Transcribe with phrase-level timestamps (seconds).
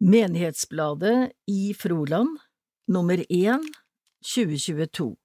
[0.00, 2.38] Menighetsbladet i Froland,
[2.86, 3.60] nummer 1,
[4.34, 5.16] 2022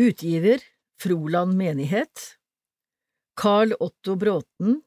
[0.00, 0.60] Utgiver
[1.02, 2.38] Froland menighet.
[3.40, 4.82] Carl Otto Bråten.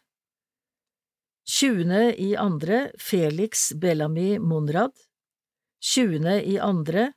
[1.59, 2.15] 20.
[2.15, 4.93] i andre Felix Bellamy Monrad
[5.83, 6.41] 20.
[6.41, 7.11] i andre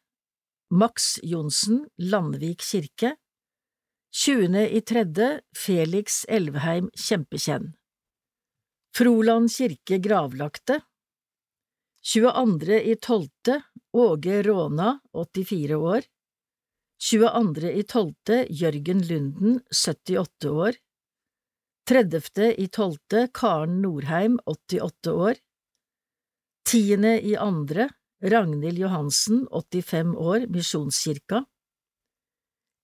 [0.75, 3.15] Max Johnsen, Landvik kirke
[4.11, 4.67] 20.
[4.67, 7.73] i tredje Felix Elvheim Kjempekjenn
[8.97, 10.81] Froland kirke gravlagte
[12.03, 12.83] 22.
[12.83, 13.63] i tolvte
[13.95, 16.17] Åge Råna, 84 år
[17.01, 17.70] 22.
[17.73, 20.77] i tolvte Jørgen Lunden, 78 år
[21.89, 22.51] 30.
[22.61, 25.41] i tolvte Karen Norheim, 88 år
[26.69, 27.06] 10.
[27.25, 27.89] i andre
[28.21, 31.41] Ragnhild Johansen, 85 år, Misjonskirka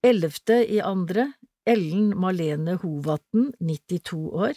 [0.01, 0.65] 11.
[0.65, 1.29] i andre
[1.69, 4.57] Ellen Malene Hovatn, 92 år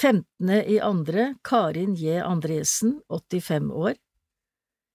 [0.00, 0.50] 15.
[0.66, 2.18] i andre Karin J.
[2.26, 3.94] Andresen, 85 år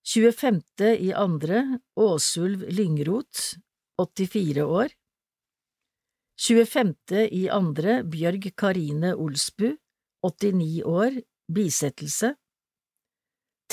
[0.08, 0.62] 25.
[1.00, 3.56] i andre Åsulv Lyngrot,
[3.98, 4.92] 84 år
[6.38, 6.94] 25.
[7.32, 9.72] i andre Bjørg Karine Olsbu,
[10.22, 11.18] 89 år,
[11.50, 12.36] bisettelse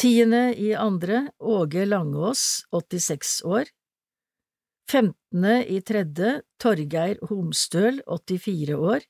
[0.00, 0.24] 10.
[0.56, 3.68] i andre Åge Langås, 86 år
[4.88, 5.46] 15.
[5.68, 9.04] i tredje Torgeir Homstøl, 84 år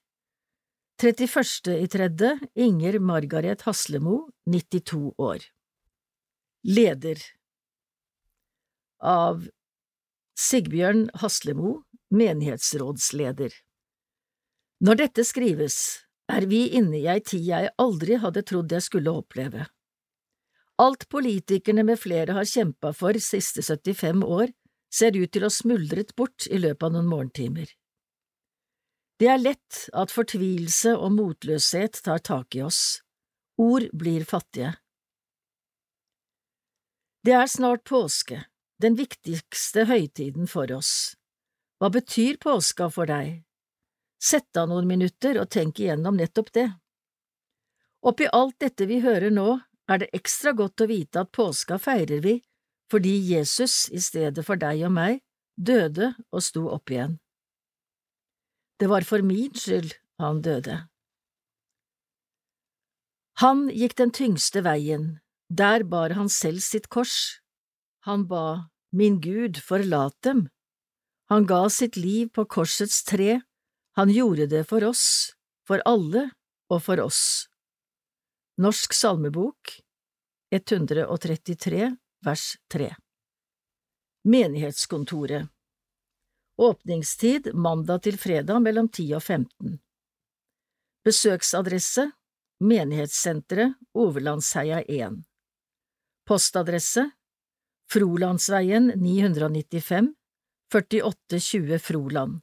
[0.99, 1.79] 31.
[1.79, 5.52] i tredje Inger Margaret Haslemo, 92 år
[6.63, 7.19] Leder
[9.03, 9.49] Av
[10.39, 11.81] Sigbjørn Haslemo,
[12.15, 13.57] menighetsrådsleder
[14.87, 15.79] Når dette skrives,
[16.31, 19.67] er vi inne i ei tid jeg aldri hadde trodd jeg skulle oppleve.
[20.79, 24.55] Alt politikerne med flere har kjempa for siste 75 år,
[24.87, 27.67] ser ut til å smuldret bort i løpet av noen morgentimer.
[29.19, 33.03] Det er lett at fortvilelse og motløshet tar tak i oss.
[33.59, 34.77] Ord blir fattige.
[37.23, 38.41] Det er snart påske,
[38.83, 41.15] den viktigste høytiden for oss.
[41.79, 43.45] Hva betyr påska for deg?
[44.23, 46.67] Sett av noen minutter og tenk igjennom nettopp det.
[48.03, 52.23] Oppi alt dette vi hører nå, er det ekstra godt å vite at påska feirer
[52.25, 52.41] vi
[52.93, 55.23] fordi Jesus, i stedet for deg og meg,
[55.57, 57.15] døde og sto opp igjen.
[58.77, 60.75] Det var for min skyld han døde.
[63.41, 65.22] Han gikk den tyngste veien,
[65.53, 67.41] der bar han selv sitt kors.
[68.09, 70.49] Han ba, Min Gud, forlat dem.
[71.29, 73.41] Han ga sitt liv på korsets tre,
[73.97, 75.33] han gjorde det for oss,
[75.69, 76.31] for alle
[76.73, 77.49] og for oss.
[78.61, 79.79] Norsk salmebok
[80.53, 82.91] 133 vers 3
[84.29, 85.49] Menighetskontoret
[86.61, 89.79] Åpningstid mandag til fredag mellom 10 og 15
[91.09, 92.11] Besøksadresse
[92.61, 95.23] Menighetssenteret Overlandsheia 1
[96.25, 97.11] Postadresse
[97.91, 100.15] Frolandsveien 995
[100.73, 102.41] 4820 Froland.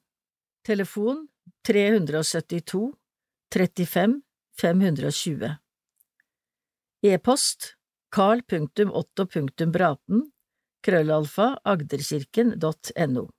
[0.65, 1.27] Telefon
[1.67, 2.93] 372
[3.49, 4.21] 35
[4.61, 5.57] 520
[7.01, 7.75] E-post
[8.15, 10.31] carl.otto.braten
[10.83, 13.29] krøllalfa agderkirken.no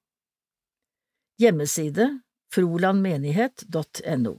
[1.40, 2.06] Hjemmeside
[2.54, 4.34] frolandmenighet.no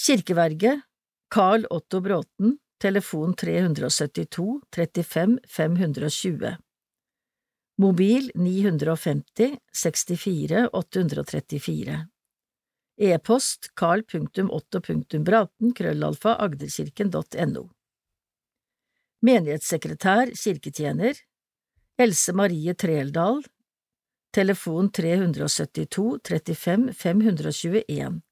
[0.00, 0.80] Kirkeverget
[1.34, 6.56] Carl Otto Bråten telefon 372 35 520
[7.76, 12.06] Mobil 950 64 834
[12.96, 17.68] E-post carl.otto.braten krøllalfa agderkirken.no
[19.20, 21.18] Menighetssekretær, kirketjener,
[22.00, 23.42] Else Marie Treldal,
[24.32, 28.22] telefon 372 35 521.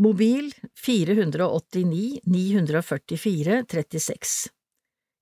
[0.00, 4.48] Mobil 489 944 36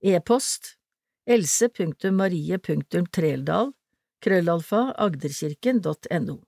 [0.01, 0.79] E-post
[1.27, 3.73] else.marie.treldal
[4.23, 6.45] krøllalfa agderkirken.no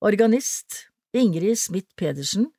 [0.00, 2.52] Organist Ingrid Smith Pedersen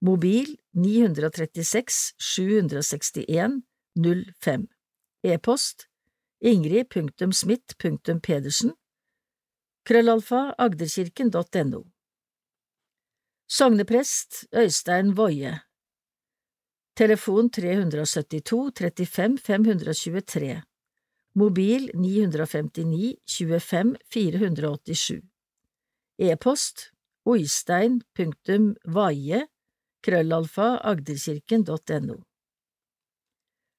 [0.00, 3.62] Mobil 936 761
[3.96, 4.66] 05
[5.24, 5.88] E-post
[6.40, 8.74] ingrid.smith.pedersen
[9.84, 11.91] krøllalfa agderkirken.no
[13.52, 15.60] Sogneprest Øystein Woie
[16.96, 20.62] Telefon 372 35 523
[21.34, 25.22] Mobil 959 25 487
[26.18, 26.92] E-post
[27.24, 29.48] oistein.vaie
[30.02, 32.22] krøllalfa agderkirken.no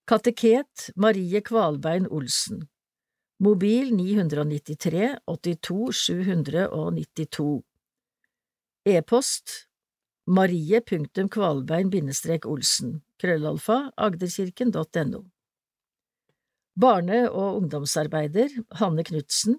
[0.05, 2.67] Kateket Marie Kvalbein Olsen.
[3.39, 7.63] Mobil 993 82 792
[8.83, 9.69] E-post
[10.27, 15.21] marie.kvalbein-olsen krøllalfa agderkirken.no
[16.75, 18.49] Barne- og ungdomsarbeider
[18.81, 19.55] Hanne Knutsen.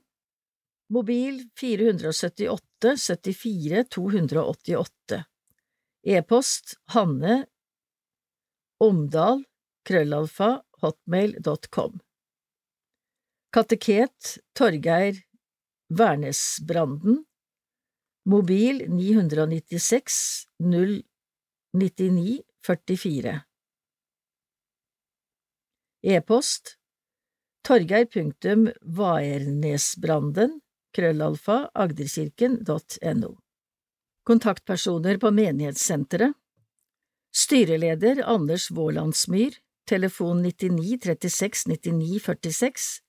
[0.92, 5.24] Mobil 478 74 288
[6.04, 7.48] E-post Hanne
[8.84, 9.40] Omdal
[9.88, 11.96] krøllalfa hotmail.com
[13.56, 15.24] Kateket Torgeir
[15.88, 17.24] Værnesbranden
[18.26, 23.40] Mobil 996 099 44
[26.02, 26.78] E-post
[27.68, 30.60] torgeir.vaernesbranden
[30.96, 33.36] krøllalfa agderkirken.no
[34.24, 36.32] Kontaktpersoner på menighetssenteret.
[37.36, 39.52] Styreleder Anders Vålandsmyr
[39.88, 43.00] Telefon 99 36 99 46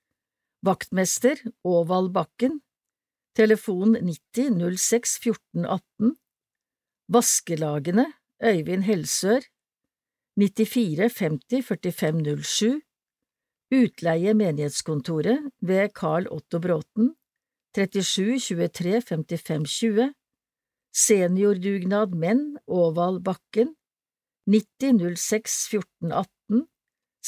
[0.60, 2.60] Vaktmester Åvald Bakken
[3.36, 6.16] telefon 90 06 14 18
[7.12, 8.06] Vaskelagene
[8.44, 9.42] Øyvind Helsør
[10.38, 12.82] 94 50 45 07
[13.76, 17.16] Utleie menighetskontoret ved Carl Otto Bråten
[17.76, 20.14] 37 23 55 20
[20.96, 23.76] Seniordugnad menn Åvald Bakken
[24.48, 26.68] 90 06 14 18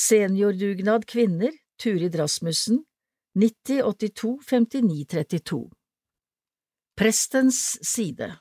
[0.08, 1.52] Seniordugnad kvinner
[1.84, 2.86] Turid Rasmussen
[3.36, 5.77] 90 82 59 32
[6.98, 8.40] Prestens side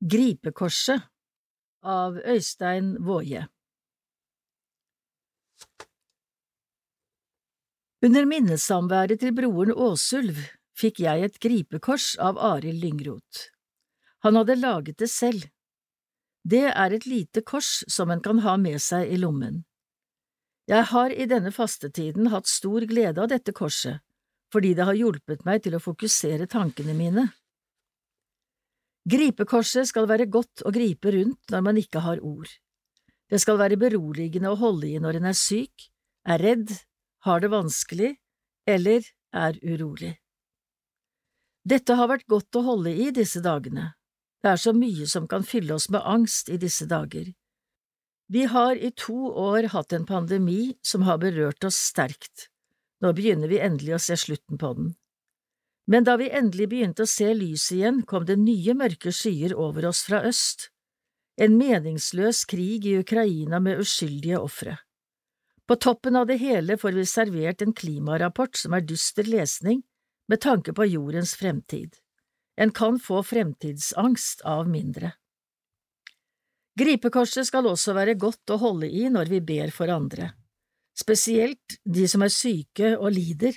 [0.00, 1.02] Gripekorset
[1.82, 3.42] av Øystein Våje
[8.00, 10.40] Under minnesamværet til broren Åsulv
[10.72, 13.50] fikk jeg et gripekors av Arild Lyngroth.
[14.24, 15.44] Han hadde laget det selv.
[16.48, 19.66] Det er et lite kors som en kan ha med seg i lommen.
[20.64, 24.00] Jeg har i denne fastetiden hatt stor glede av dette korset,
[24.54, 27.26] fordi det har hjulpet meg til å fokusere tankene mine.
[29.10, 32.48] Gripekorset skal være godt å gripe rundt når man ikke har ord.
[33.28, 35.88] Det skal være beroligende å holde i når en er syk,
[36.24, 36.70] er redd,
[37.26, 38.14] har det vanskelig
[38.70, 39.04] eller
[39.34, 40.14] er urolig.
[41.64, 43.92] Dette har vært godt å holde i disse dagene.
[44.44, 47.32] Det er så mye som kan fylle oss med angst i disse dager.
[48.28, 52.50] Vi har i to år hatt en pandemi som har berørt oss sterkt.
[53.04, 54.94] Nå begynner vi endelig å se slutten på den.
[55.86, 59.90] Men da vi endelig begynte å se lyset igjen, kom det nye mørke skyer over
[59.90, 60.70] oss fra øst.
[61.36, 64.78] En meningsløs krig i Ukraina med uskyldige ofre.
[65.68, 69.82] På toppen av det hele får vi servert en klimarapport som er dyster lesning
[70.28, 71.98] med tanke på jordens fremtid.
[72.56, 75.12] En kan få fremtidsangst av mindre.
[76.78, 80.32] Gripekorset skal også være godt å holde i når vi ber for andre,
[80.94, 83.56] spesielt de som er syke og lider.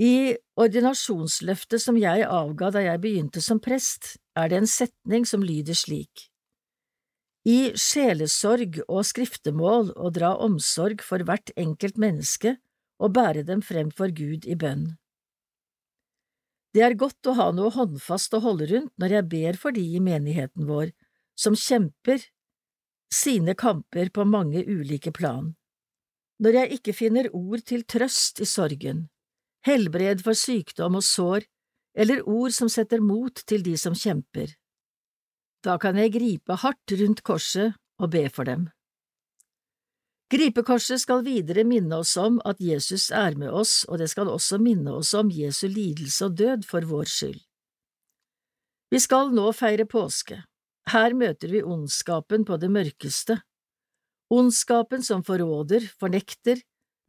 [0.00, 5.44] I ordinasjonsløftet som jeg avga da jeg begynte som prest, er det en setning som
[5.44, 6.28] lyder slik.
[7.44, 12.56] I sjelesorg og skriftemål å dra omsorg for hvert enkelt menneske
[13.02, 14.92] og bære dem frem for Gud i bønn.
[16.72, 19.82] Det er godt å ha noe håndfast å holde rundt når jeg ber for de
[19.82, 20.94] i menigheten vår
[21.36, 22.22] som kjemper
[23.12, 25.52] sine kamper på mange ulike plan.
[26.42, 29.06] Når jeg ikke finner ord til trøst i sorgen,
[29.66, 31.46] helbred for sykdom og sår,
[31.94, 34.54] eller ord som setter mot til de som kjemper.
[35.62, 38.66] Da kan jeg gripe hardt rundt korset og be for dem.
[40.32, 44.56] Gripekorset skal videre minne oss om at Jesus er med oss, og det skal også
[44.58, 47.42] minne oss om Jesu lidelse og død for vår skyld.
[48.92, 50.40] Vi skal nå feire påske.
[50.88, 53.38] Her møter vi ondskapen på det mørkeste.
[54.32, 56.62] Ondskapen som forråder, fornekter,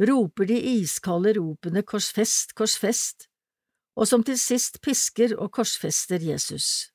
[0.04, 3.30] roper de iskalde ropene korsfest, korsfest,
[3.96, 6.90] og som til sist pisker og korsfester Jesus.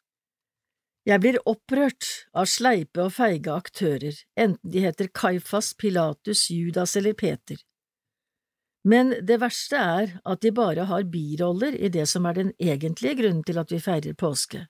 [1.09, 2.05] Jeg blir opprørt
[2.37, 7.57] av sleipe og feige aktører, enten de heter Kaifas, Pilatus, Judas eller Peter.
[8.85, 13.17] Men det verste er at de bare har biroller i det som er den egentlige
[13.23, 14.67] grunnen til at vi feirer påske.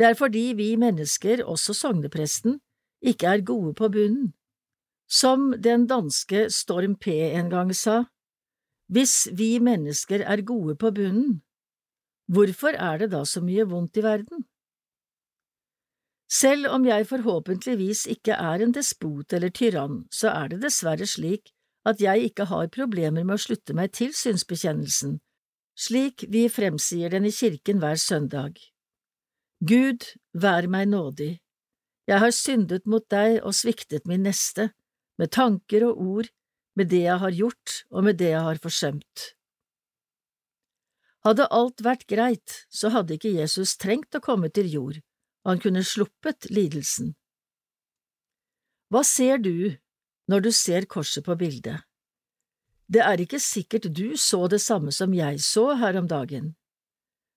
[0.00, 2.58] Det er fordi vi mennesker, også sognepresten,
[3.00, 4.32] ikke er gode på bunnen.
[5.06, 8.04] Som den danske Storm P en gang sa,
[8.90, 11.40] hvis vi mennesker er gode på bunnen,
[12.30, 14.44] hvorfor er det da så mye vondt i verden?
[16.26, 21.52] Selv om jeg forhåpentligvis ikke er en despot eller tyrann, så er det dessverre slik
[21.86, 25.20] at jeg ikke har problemer med å slutte meg til synsbekjennelsen,
[25.78, 28.58] slik vi fremsier den i kirken hver søndag.
[29.62, 30.02] Gud,
[30.34, 31.36] vær meg nådig,
[32.06, 34.68] jeg har syndet mot deg og sviktet min neste,
[35.20, 36.30] med tanker og ord,
[36.76, 39.22] med det jeg har gjort og med det jeg har forsømt.
[41.26, 45.00] Hadde alt vært greit, så hadde ikke Jesus trengt å komme til jord,
[45.42, 47.14] og han kunne sluppet lidelsen.
[48.92, 49.74] Hva ser du
[50.30, 51.82] når du ser korset på bildet?
[52.86, 56.54] Det er ikke sikkert du så det samme som jeg så her om dagen,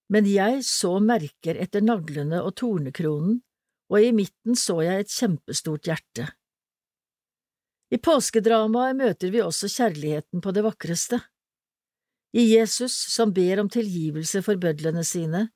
[0.09, 3.39] men jeg så merker etter naglene og tornekronen,
[3.89, 6.25] og i midten så jeg et kjempestort hjerte.
[7.89, 11.17] I påskedramaet møter vi også kjærligheten på det vakreste.
[12.37, 15.47] I Jesus som ber om tilgivelse for bødlene sine,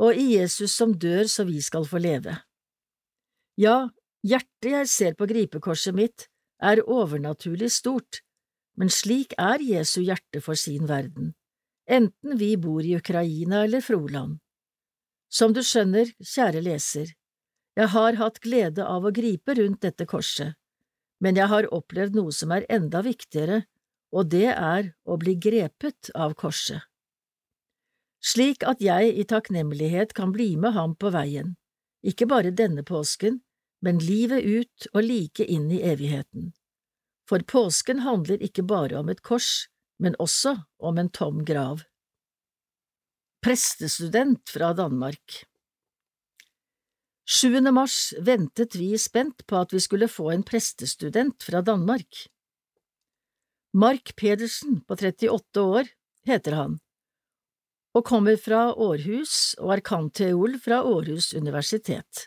[0.00, 2.36] og i Jesus som dør så vi skal få leve.
[3.56, 3.88] Ja,
[4.24, 6.28] hjertet jeg ser på gripekorset mitt,
[6.60, 8.20] er overnaturlig stort,
[8.76, 11.32] men slik er Jesu hjerte for sin verden,
[11.88, 14.36] enten vi bor i Ukraina eller Froland.
[15.32, 17.16] Som du skjønner, kjære leser,
[17.78, 20.59] jeg har hatt glede av å gripe rundt dette korset
[21.20, 23.64] men jeg har opplevd noe som er enda viktigere,
[24.10, 26.82] og det er å bli grepet av korset.
[28.20, 31.54] Slik at jeg i takknemlighet kan bli med ham på veien,
[32.04, 33.40] ikke bare denne påsken,
[33.84, 36.50] men livet ut og like inn i evigheten.
[37.28, 39.68] For påsken handler ikke bare om et kors,
[40.00, 41.84] men også om en tom grav.
[43.40, 45.44] Prestestudent fra Danmark
[47.32, 47.60] 7.
[47.70, 52.24] mars ventet vi spent på at vi skulle få en prestestudent fra Danmark.
[53.70, 55.92] Mark Pedersen på 38 år
[56.26, 56.72] heter han,
[57.94, 62.26] og kommer fra Århus og er kanteol fra Århus universitet.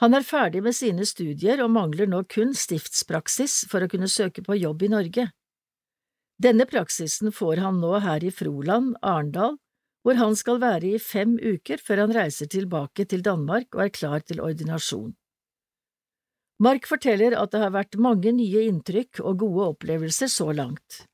[0.00, 4.40] Han er ferdig med sine studier og mangler nå kun stiftspraksis for å kunne søke
[4.40, 5.26] på jobb i Norge.
[6.40, 9.60] Denne praksisen får han nå her i Froland, Arendal
[10.02, 13.94] hvor han skal være i fem uker før han reiser tilbake til Danmark og er
[13.94, 15.12] klar til ordinasjon.
[16.62, 21.04] Mark forteller at det har vært mange nye inntrykk og gode opplevelser så langt.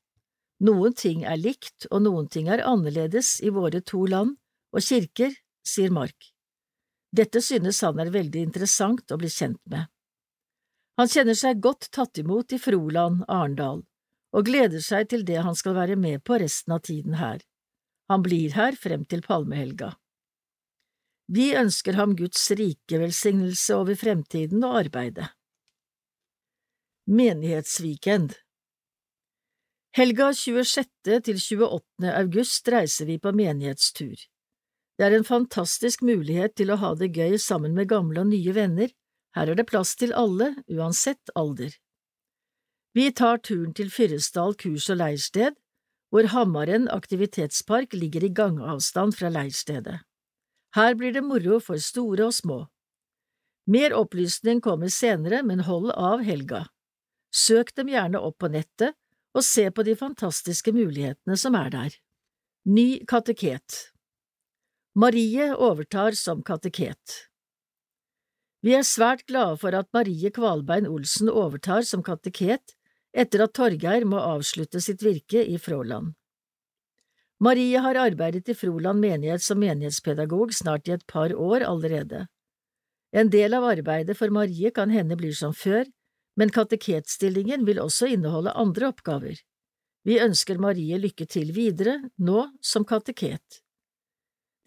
[0.65, 4.35] Noen ting er likt og noen ting er annerledes i våre to land
[4.75, 5.31] og kirker,
[5.65, 6.33] sier Mark.
[7.15, 9.87] Dette synes han er veldig interessant å bli kjent med.
[10.99, 13.85] Han kjenner seg godt tatt imot i Froland, Arendal,
[14.35, 17.39] og gleder seg til det han skal være med på resten av tiden her.
[18.09, 19.93] Han blir her frem til palmehelga.
[21.29, 25.29] Vi ønsker ham Guds rike velsignelse over fremtiden og arbeidet.
[27.05, 28.33] Menighetsweekend
[29.97, 31.21] Helga 26.
[31.25, 32.09] til 28.
[32.13, 34.17] august reiser vi på menighetstur.
[34.97, 38.53] Det er en fantastisk mulighet til å ha det gøy sammen med gamle og nye
[38.57, 38.89] venner,
[39.37, 41.75] her er det plass til alle, uansett alder.
[42.97, 45.58] Vi tar turen til Fyresdal kurs- og leirsted,
[46.09, 49.99] hvor Hammaren aktivitetspark ligger i gangavstand fra leirstedet.
[50.75, 52.59] Her blir det moro for store og små.
[53.69, 56.65] Mer opplysning kommer senere, men hold av helga.
[57.29, 58.97] Søk dem gjerne opp på nettet
[59.37, 61.97] og se på de fantastiske mulighetene som er der.
[62.65, 63.93] Ny kateket
[64.97, 67.29] Marie overtar som kateket.
[68.65, 72.73] Vi er svært glade for at Marie Kvalbein Olsen overtar som kateket
[73.13, 76.13] etter at Torgeir må avslutte sitt virke i Fråland.
[77.39, 82.25] Marie har arbeidet i Froland menighet som menighetspedagog snart i et par år allerede.
[83.15, 85.87] En del av arbeidet for Marie kan hende blir som før,
[86.35, 89.39] men kateketstillingen vil også inneholde andre oppgaver.
[90.03, 93.61] Vi ønsker Marie lykke til videre, nå som kateket.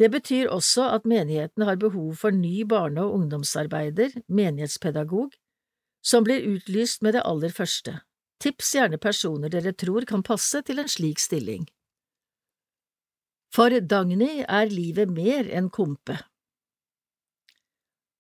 [0.00, 5.37] Det betyr også at menigheten har behov for ny barne- og ungdomsarbeider, menighetspedagog,
[6.02, 8.00] som blir utlyst med det aller første.
[8.42, 11.62] Tips gjerne personer dere tror kan passe til en slik stilling.
[13.54, 16.16] For Dagny er livet mer enn kompe.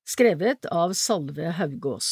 [0.06, 2.10] Skrevet av Salve Haugås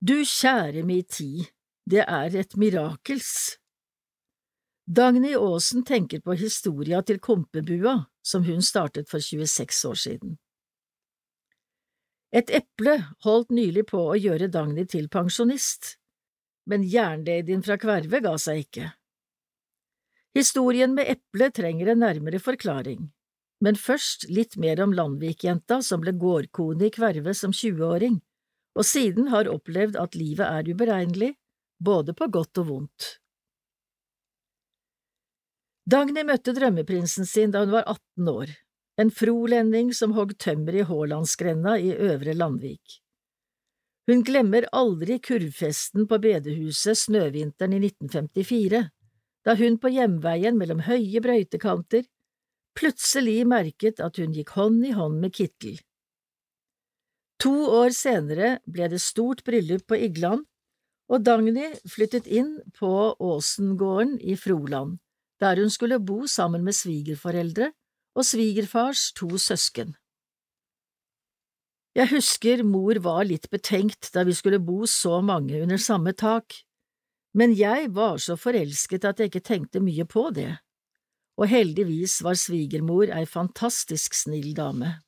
[0.00, 1.50] Du kjære mi tid,
[1.84, 3.58] det er et mirakels.
[4.86, 10.38] Dagny Aasen tenker på historia til Kompebua, som hun startet for 26 år siden.
[12.32, 12.94] Et eple
[13.26, 15.98] holdt nylig på å gjøre Dagny til pensjonist,
[16.64, 18.86] men jernladyen fra Kverve ga seg ikke.
[20.32, 23.10] Historien med eplet trenger en nærmere forklaring,
[23.60, 28.16] men først litt mer om Landvik-jenta som ble gårdkone i Kverve som 20-åring,
[28.80, 31.34] og siden har opplevd at livet er uberegnelig,
[31.84, 33.10] både på godt og vondt.
[35.84, 38.56] Dagny møtte drømmeprinsen sin da hun var 18 år,
[39.00, 42.98] en frolending som hogg tømmer i Hålandsgrenda i Øvre Landvik.
[44.10, 48.82] Hun glemmer aldri kurvfesten på bedehuset snøvinteren i 1954,
[49.46, 52.04] da hun på hjemveien mellom høye brøytekanter
[52.78, 55.78] plutselig merket at hun gikk hånd i hånd med Kittel.
[57.42, 60.44] To år senere ble det stort bryllup på Igland,
[61.10, 65.00] og Dagny flyttet inn på Åsengården i Froland
[65.42, 67.72] der hun skulle bo sammen med svigerforeldre
[68.16, 69.94] og svigerfars to søsken.
[71.92, 76.56] Jeg husker mor var litt betenkt da vi skulle bo så mange under samme tak,
[77.36, 80.56] men jeg var så forelsket at jeg ikke tenkte mye på det,
[81.40, 84.98] og heldigvis var svigermor ei fantastisk snill dame.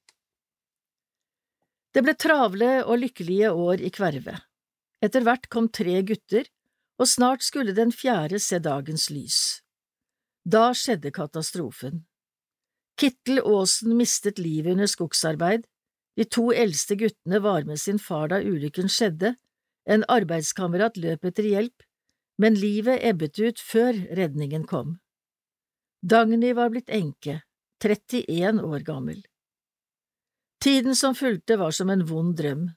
[1.95, 4.41] Det ble travle og lykkelige år i Kverve.
[5.05, 6.49] Etter hvert kom tre gutter,
[6.99, 9.39] og snart skulle den fjerde se dagens lys.
[10.45, 12.05] Da skjedde katastrofen.
[13.01, 15.65] Kittel Aasen mistet livet under skogsarbeid,
[16.17, 19.35] de to eldste guttene var med sin far da ulykken skjedde,
[19.91, 21.83] en arbeidskamerat løp etter hjelp,
[22.39, 24.99] men livet ebbet ut før redningen kom.
[26.05, 27.43] Dagny var blitt enke,
[27.83, 29.21] 31 år gammel.
[30.63, 32.69] Tiden som fulgte var som en vond drøm,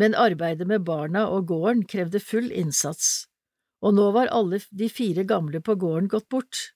[0.00, 3.28] men arbeidet med barna og gården krevde full innsats,
[3.84, 6.72] og nå var alle de fire gamle på gården gått bort.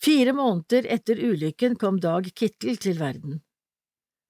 [0.00, 3.42] Fire måneder etter ulykken kom Dag Kittel til verden.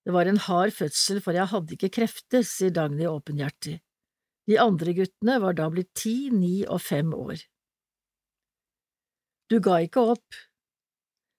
[0.04, 3.76] Det var en hard fødsel, for jeg hadde ikke krefter, sier Dagny åpenhjertig.
[4.50, 7.44] De andre guttene var da blitt ti, ni og fem år.
[9.50, 10.40] Du ga ikke opp.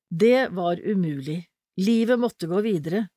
[0.07, 1.41] Det var umulig,
[1.79, 3.07] livet måtte gå videre,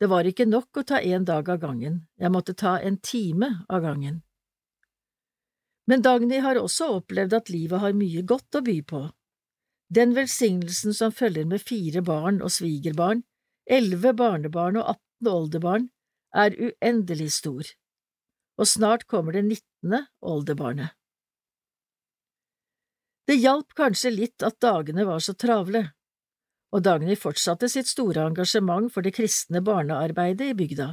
[0.00, 3.50] det var ikke nok å ta en dag av gangen, jeg måtte ta en time
[3.68, 4.22] av gangen.
[5.88, 9.00] Men Dagny har også opplevd at livet har mye godt å by på.
[9.94, 13.22] Den velsignelsen som følger med fire barn og svigerbarn,
[13.70, 15.88] elleve barnebarn og 18 oldebarn,
[16.34, 17.68] er uendelig stor,
[18.58, 20.96] og snart kommer det nittende oldebarnet.
[23.28, 25.86] Det hjalp kanskje litt at dagene var så travle,
[26.74, 30.88] og Dagny fortsatte sitt store engasjement for det kristne barnearbeidet i bygda,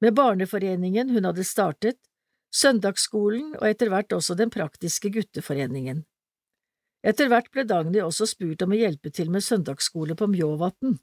[0.00, 2.00] med barneforeningen hun hadde startet,
[2.56, 6.06] søndagsskolen og etter hvert også Den praktiske gutteforeningen.
[7.00, 10.98] Etter hvert ble Dagny også spurt om å hjelpe til med søndagsskole på Mjåvatn.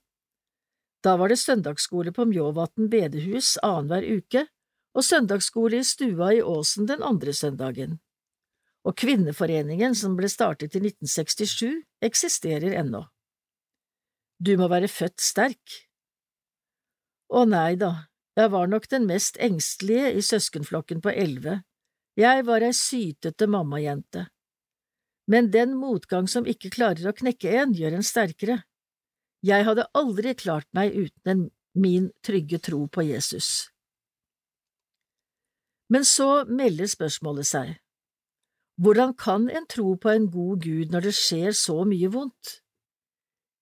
[1.01, 4.45] Da var det søndagsskole på Mjåvatn bedehus annenhver uke
[4.97, 7.97] og søndagsskole i stua i Åsen den andre søndagen.
[8.85, 13.03] Og Kvinneforeningen, som ble startet i 1967, eksisterer ennå.
[14.37, 15.81] Du må være født sterk.
[17.33, 18.07] Å nei da,
[18.37, 21.63] jeg var nok den mest engstelige i søskenflokken på elleve,
[22.17, 24.27] jeg var ei sytete mammajente
[25.27, 28.61] men den motgang som ikke klarer å knekke en, gjør en sterkere.
[29.45, 31.43] Jeg hadde aldri klart meg uten en,
[31.77, 33.69] min trygge tro på Jesus.
[35.93, 37.75] Men så melder spørsmålet seg.
[38.81, 42.59] Hvordan kan en tro på en god Gud når det skjer så mye vondt?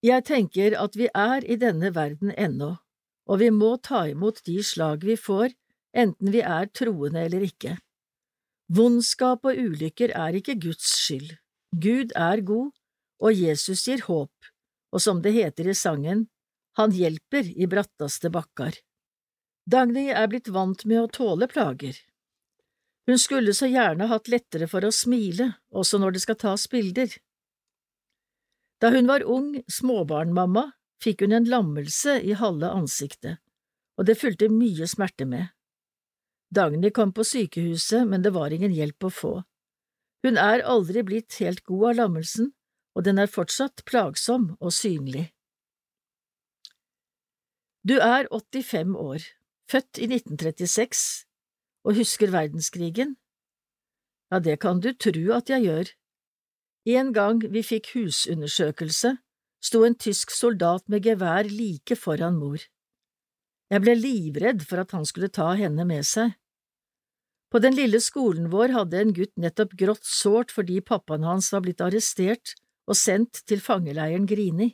[0.05, 2.75] Jeg tenker at vi er i denne verden ennå,
[3.25, 5.55] og vi må ta imot de slag vi får,
[5.95, 7.77] enten vi er troende eller ikke.
[8.75, 11.33] Vondskap og ulykker er ikke Guds skyld.
[11.75, 12.71] Gud er god,
[13.19, 14.51] og Jesus gir håp,
[14.95, 16.27] og som det heter i sangen,
[16.75, 18.75] Han hjelper i brattaste bakkar.
[19.63, 21.95] Dagny er blitt vant med å tåle plager.
[23.07, 27.15] Hun skulle så gjerne hatt lettere for å smile, også når det skal tas bilder.
[28.83, 30.65] Da hun var ung småbarnmamma,
[30.99, 33.39] fikk hun en lammelse i halve ansiktet,
[33.95, 35.47] og det fulgte mye smerte med.
[36.51, 39.35] Dagny kom på sykehuset, men det var ingen hjelp å få.
[40.25, 42.47] Hun er aldri blitt helt god av lammelsen,
[42.97, 45.27] og den er fortsatt plagsom og synlig.
[47.85, 49.27] Du er 85 år,
[49.69, 51.03] født i 1936,
[51.85, 53.13] og husker verdenskrigen?
[54.33, 55.91] Ja, det kan du tru at jeg gjør.
[56.97, 59.11] En gang vi fikk husundersøkelse,
[59.61, 62.65] sto en tysk soldat med gevær like foran mor.
[63.69, 66.33] Jeg ble livredd for at han skulle ta henne med seg.
[67.55, 71.61] På den lille skolen vår hadde en gutt nettopp grått sårt fordi pappaen hans var
[71.63, 72.51] blitt arrestert
[72.83, 74.73] og sendt til fangeleiren Grini.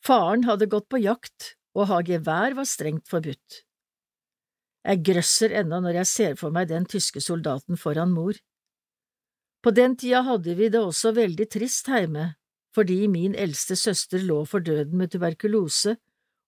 [0.00, 3.58] Faren hadde gått på jakt, og å ha gevær var strengt forbudt.
[4.88, 8.40] Jeg grøsser ennå når jeg ser for meg den tyske soldaten foran mor.
[9.60, 12.38] På den tida hadde vi det også veldig trist heime,
[12.72, 15.98] fordi min eldste søster lå for døden med tuberkulose,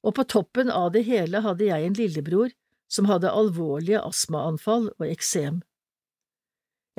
[0.00, 2.56] og på toppen av det hele hadde jeg en lillebror
[2.92, 5.62] som hadde alvorlige astmaanfall og eksem.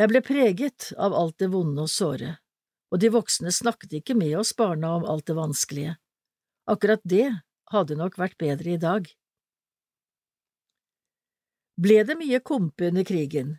[0.01, 2.37] Jeg ble preget av alt det vonde og såre,
[2.89, 5.97] og de voksne snakket ikke med oss barna om alt det vanskelige.
[6.65, 7.27] Akkurat det
[7.73, 9.05] hadde nok vært bedre i dag.
[11.77, 13.57] Ble det mye kompe under krigen?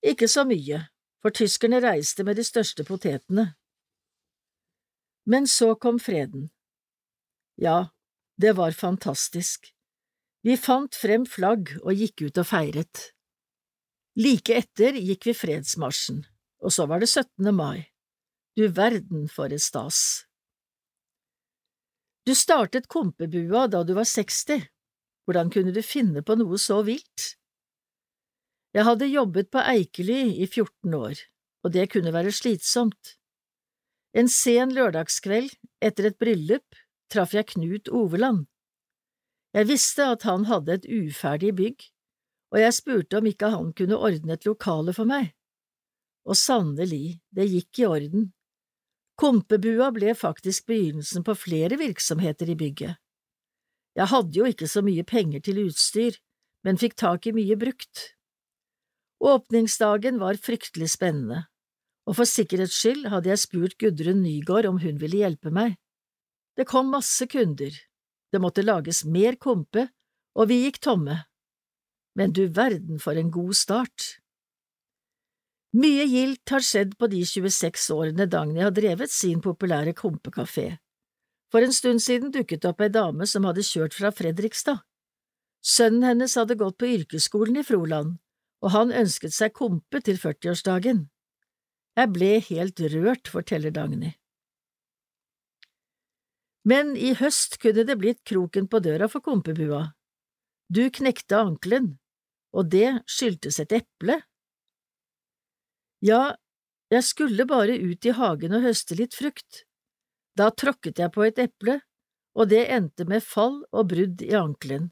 [0.00, 0.86] Ikke så mye,
[1.20, 3.50] for tyskerne reiste med de største potetene.
[5.28, 6.48] Men så kom freden.
[7.60, 7.92] Ja,
[8.40, 9.68] det var fantastisk.
[10.46, 13.10] Vi fant frem flagg og gikk ut og feiret.
[14.16, 16.24] Like etter gikk vi fredsmarsjen,
[16.64, 17.52] og så var det 17.
[17.54, 17.90] mai.
[18.56, 20.24] Du verden for et stas.
[22.26, 24.66] Du startet Kompebua da du var 60.
[25.28, 27.34] Hvordan kunne du finne på noe så vilt?
[28.74, 31.22] Jeg hadde jobbet på Eikely i 14 år,
[31.64, 33.16] og det kunne være slitsomt.
[34.14, 36.78] En sen lørdagskveld, etter et bryllup,
[37.10, 38.49] traff jeg Knut Oveland.
[39.56, 41.86] Jeg visste at han hadde et uferdig bygg,
[42.54, 45.32] og jeg spurte om ikke han kunne ordne et lokale for meg.
[46.26, 48.30] Og sannelig, det gikk i orden.
[49.18, 52.96] Kompebua ble faktisk begynnelsen på flere virksomheter i bygget.
[53.98, 56.14] Jeg hadde jo ikke så mye penger til utstyr,
[56.64, 58.14] men fikk tak i mye brukt.
[59.20, 61.42] Åpningsdagen var fryktelig spennende,
[62.06, 65.76] og for sikkerhets skyld hadde jeg spurt Gudrun Nygård om hun ville hjelpe meg.
[66.56, 67.74] Det kom masse kunder,
[68.32, 69.88] det måtte lages mer kompe,
[70.38, 71.16] og vi gikk tomme.
[72.18, 74.20] Men du verden for en god start.
[75.78, 80.80] Mye gildt har skjedd på de 26 årene Dagny har drevet sin populære kompekafé.
[81.50, 84.82] For en stund siden dukket det opp ei dame som hadde kjørt fra Fredrikstad.
[85.62, 88.18] Sønnen hennes hadde gått på yrkesskolen i Froland,
[88.64, 91.04] og han ønsket seg kompe til 40-årsdagen.
[91.98, 94.14] Jeg ble helt rørt, forteller Dagny.
[96.68, 99.94] Men i høst kunne det blitt kroken på døra for kompebua.
[100.68, 101.94] Du knekte ankelen,
[102.52, 104.20] og det skyldtes et eple.
[106.04, 106.36] Ja,
[106.90, 109.64] jeg skulle bare ut i hagen og høste litt frukt.
[110.36, 111.80] Da tråkket jeg på et eple,
[112.38, 114.90] og det endte med fall og brudd i ankelen.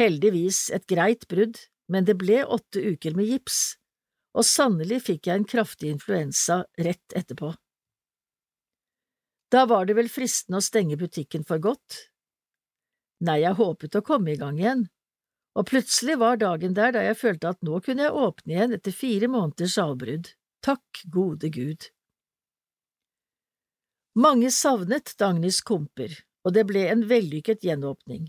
[0.00, 3.76] Heldigvis et greit brudd, men det ble åtte uker med gips,
[4.34, 7.52] og sannelig fikk jeg en kraftig influensa rett etterpå.
[9.54, 11.98] Da var det vel fristende å stenge butikken for godt?
[13.22, 14.80] Nei, jeg håpet å komme i gang igjen,
[15.54, 18.96] og plutselig var dagen der da jeg følte at nå kunne jeg åpne igjen etter
[18.96, 20.32] fire måneders avbrudd.
[20.66, 21.86] Takk gode Gud.
[24.18, 28.26] Mange savnet Dagnys komper, og det ble en vellykket gjenåpning.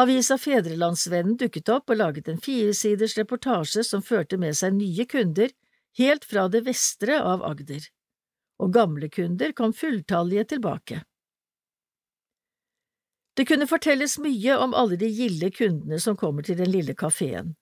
[0.00, 5.52] Avisa Fedrelandsvennen dukket opp og laget en firesiders reportasje som førte med seg nye kunder
[6.00, 7.84] helt fra det vestre av Agder
[8.62, 11.02] og gamle kunder kom fulltallige tilbake.
[13.36, 17.52] Det kunne fortelles mye om alle de gilde kundene som kommer til den lille kafeen,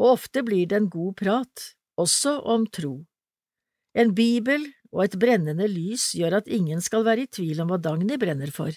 [0.00, 1.64] og ofte blir det en god prat,
[2.00, 3.02] også om tro.
[3.92, 7.80] En bibel og et brennende lys gjør at ingen skal være i tvil om hva
[7.82, 8.72] Dagny brenner for.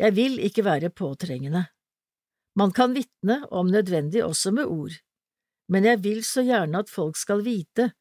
[0.00, 1.66] Jeg vil ikke være påtrengende.
[2.56, 4.96] Man kan vitne, om nødvendig også med ord,
[5.68, 7.92] men jeg vil så gjerne at folk skal vite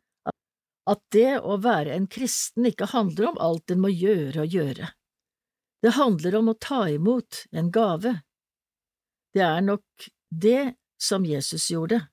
[0.89, 4.89] at det å være en kristen ikke handler om alt en må gjøre og gjøre.
[5.81, 8.15] Det handler om å ta imot en gave.
[9.33, 12.03] Det er nok det som Jesus gjorde.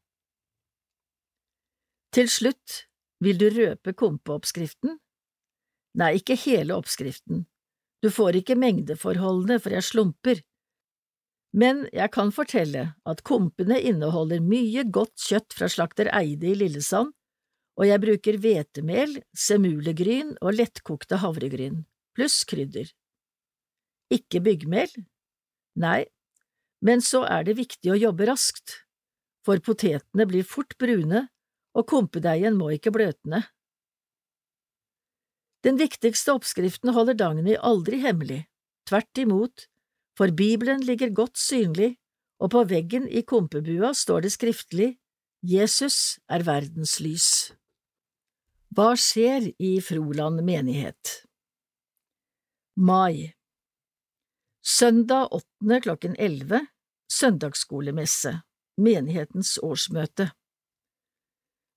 [2.15, 2.85] Til slutt,
[3.21, 4.97] vil du røpe kompeoppskriften?
[5.99, 7.45] Nei, ikke hele oppskriften.
[8.01, 10.41] Du får ikke mengdeforholdene, for jeg slumper.
[11.59, 17.13] Men jeg kan fortelle at kompene inneholder mye godt kjøtt fra slakter Eide i Lillesand,
[17.79, 21.85] og jeg bruker hvetemel, semulegryn og lettkokte havregryn,
[22.19, 22.91] pluss krydder.
[24.11, 24.91] Ikke byggmel?
[25.79, 26.09] Nei,
[26.83, 28.81] men så er det viktig å jobbe raskt,
[29.47, 31.29] for potetene blir fort brune,
[31.79, 33.45] og kompedeigen må ikke bløtne.
[35.63, 38.45] Den viktigste oppskriften holder Dagny aldri hemmelig,
[38.91, 39.69] tvert imot,
[40.19, 41.97] for Bibelen ligger godt synlig,
[42.43, 44.93] og på veggen i kompebua står det skriftlig
[45.47, 47.58] Jesus er verdens lys.
[48.69, 51.25] Hva skjer i Froland menighet?
[52.77, 53.33] Mai
[54.61, 55.81] Søndag 8.
[55.83, 56.67] klokken 11
[57.13, 58.43] Søndagsskolemesse
[58.77, 60.31] menighetens årsmøte.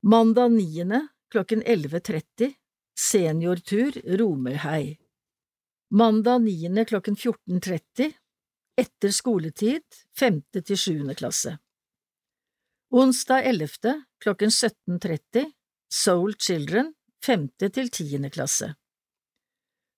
[0.03, 0.99] Mandag 9.
[1.31, 2.51] klokken 11.30
[2.99, 4.97] seniortur Romerhei.
[5.89, 6.85] Mandag 9.
[6.85, 8.11] klokken 14.30
[8.77, 9.87] etter skoletid
[10.19, 10.43] 5.
[10.59, 11.15] til 7.
[11.15, 11.55] klasse.
[12.91, 13.95] Onsdag 11.
[14.19, 15.47] klokken 17.30
[15.91, 16.93] Soul Children
[17.25, 18.69] femte til tiende klasse.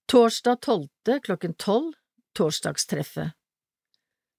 [0.09, 1.19] Torsdag 12.
[1.21, 1.93] klokken 12
[2.33, 3.35] Torsdagstreffet.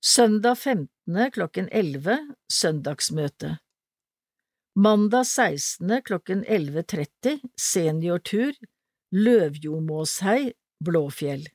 [0.03, 1.31] Søndag 15.
[1.31, 3.59] klokken 11 Søndagsmøte.
[4.75, 6.03] Mandag 16.
[6.03, 8.53] klokken 11.30 Seniortur
[9.13, 10.53] Løvjomåshei
[10.85, 11.47] Blåfjell.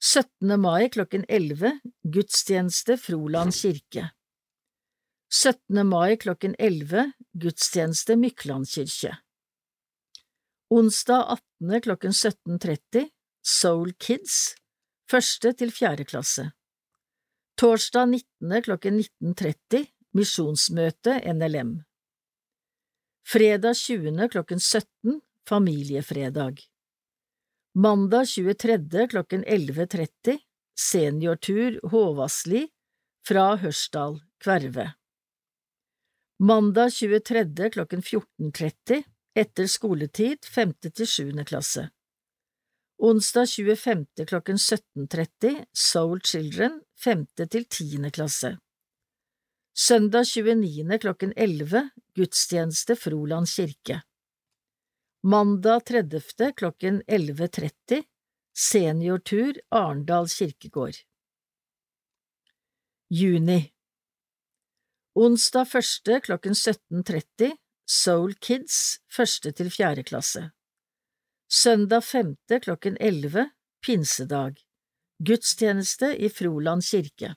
[0.00, 0.60] 17.
[0.60, 1.80] mai klokken 11
[2.16, 4.08] Gudstjeneste Froland kirke.
[5.34, 5.86] 17.
[5.86, 9.16] mai klokken 11 Gudstjeneste Mykland kirke.
[10.70, 11.24] Onsdag
[11.60, 11.80] 18.
[11.80, 13.08] klokken 17.30
[13.42, 14.54] Soul Kids,
[15.10, 16.52] første til fjerde klasse.
[17.58, 18.62] Torsdag 19.
[18.62, 21.76] klokken 19.30 Misjonsmøte NLM.
[23.26, 24.28] Fredag 20.
[24.30, 26.62] klokken 17 Familiefredag.
[27.74, 29.08] Mandag 23.
[29.10, 30.38] klokken 11.30
[30.78, 32.68] Seniortur Håvassli
[33.26, 34.92] fra Hørsdal, Kverve.
[36.38, 37.70] Mandag 23.
[37.70, 39.02] klokken 14.30
[39.34, 40.72] etter skoletid 5.
[40.90, 41.44] til 7.
[41.46, 41.90] klasse.
[42.98, 44.26] Onsdag 25.
[44.26, 47.26] klokken 17.30 Soul Children 5.
[47.50, 48.58] til tiende klasse.
[49.78, 50.98] Søndag 29.
[50.98, 54.02] klokken 11 gudstjeneste Froland kirke.
[55.22, 56.52] Mandag 30.
[56.56, 58.02] klokken 11.30
[58.54, 60.98] seniortur Arendal kirkegård.
[63.10, 63.73] Juni
[65.16, 66.22] Onsdag 1.
[66.22, 70.48] klokken 17.30 Soul Kids første til fjerde klasse.
[71.46, 73.44] Søndag femte klokken elleve
[73.86, 74.56] Pinsedag
[75.22, 77.36] Gudstjeneste i Froland kirke.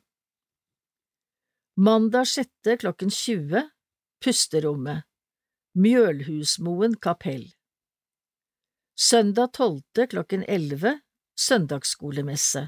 [1.77, 3.61] Mandag sjette klokken 20
[4.25, 5.05] Pusterommet
[5.77, 7.45] Mjølhusmoen kapell.
[8.97, 10.95] Søndag tolvte klokken elleve
[11.37, 12.65] Søndagsskolemesse.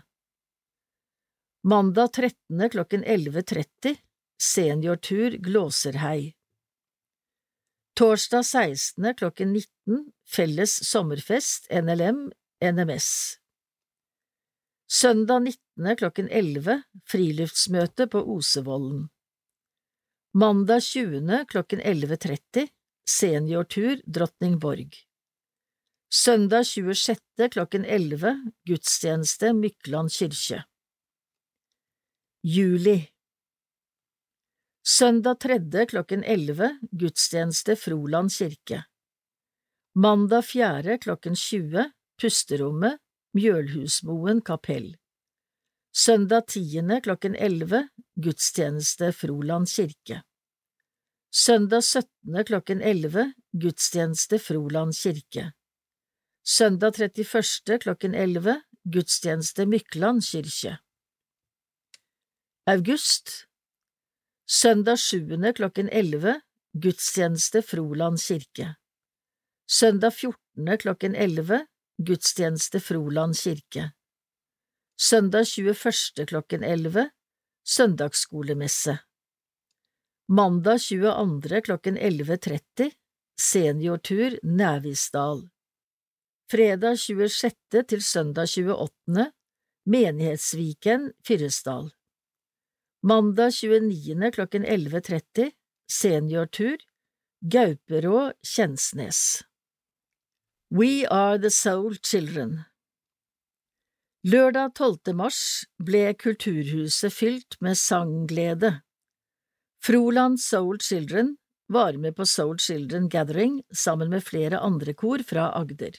[1.65, 3.97] Mandag trettende klokken 11.30
[4.41, 6.33] Seniortur Glåserhei.
[7.93, 9.15] Torsdag 16.
[9.15, 12.31] klokken 19 Felles sommerfest NLM
[12.63, 13.35] NMS
[14.91, 15.97] Søndag 19.
[15.97, 19.09] klokken 11 Friluftsmøte på Osevollen
[20.33, 21.45] Mandag 20.
[21.47, 22.67] klokken 11.30
[23.09, 24.95] Seniortur Drottningborg
[26.13, 27.19] Søndag 26.
[27.51, 30.63] klokken 11 Gudstjeneste Mykland kirke
[32.43, 33.01] Juli
[34.83, 38.85] Søndag tredje klokken elleve gudstjeneste Froland kirke.
[39.95, 42.99] Mandag fjerde klokken 20 Pusterommet
[43.35, 44.95] Mjølhusmoen kapell.
[45.91, 50.21] Søndag tiende klokken elleve gudstjeneste Froland kirke.
[51.31, 55.51] Søndag syttende klokken elleve gudstjeneste Froland kirke.
[56.43, 57.79] Søndag 31.
[57.83, 60.79] klokken elleve gudstjeneste Mykland kirke.
[62.65, 63.48] August
[64.51, 65.53] Søndag 7.
[65.53, 66.41] klokken 11
[66.73, 68.75] Gudstjeneste Froland kirke
[69.69, 70.77] Søndag 14.
[70.79, 73.91] klokken 11 Gudstjeneste Froland kirke
[74.97, 76.25] Søndag 21.
[76.25, 77.09] klokken 11
[77.67, 78.97] Søndagsskolemesse
[80.27, 81.61] Mandag 22.
[81.61, 82.89] klokken 11.30
[83.41, 85.45] Seniortur Nævisdal
[86.51, 87.83] Fredag 26.
[87.87, 89.31] til søndag 28.
[89.85, 91.98] Menighetsviken Fyresdal
[93.01, 94.31] Mandag 29.
[94.31, 95.51] klokken 11.30
[95.91, 96.77] Seniortur
[97.41, 99.43] Gauperå Kjensnes
[100.75, 102.59] We Are The Soul Children
[104.27, 105.15] Lørdag 12.
[105.15, 108.81] mars ble Kulturhuset fylt med sangglede.
[109.79, 111.37] Froland Soul Children
[111.71, 115.95] var med på Soul Children Gathering sammen med flere andre kor fra Agder.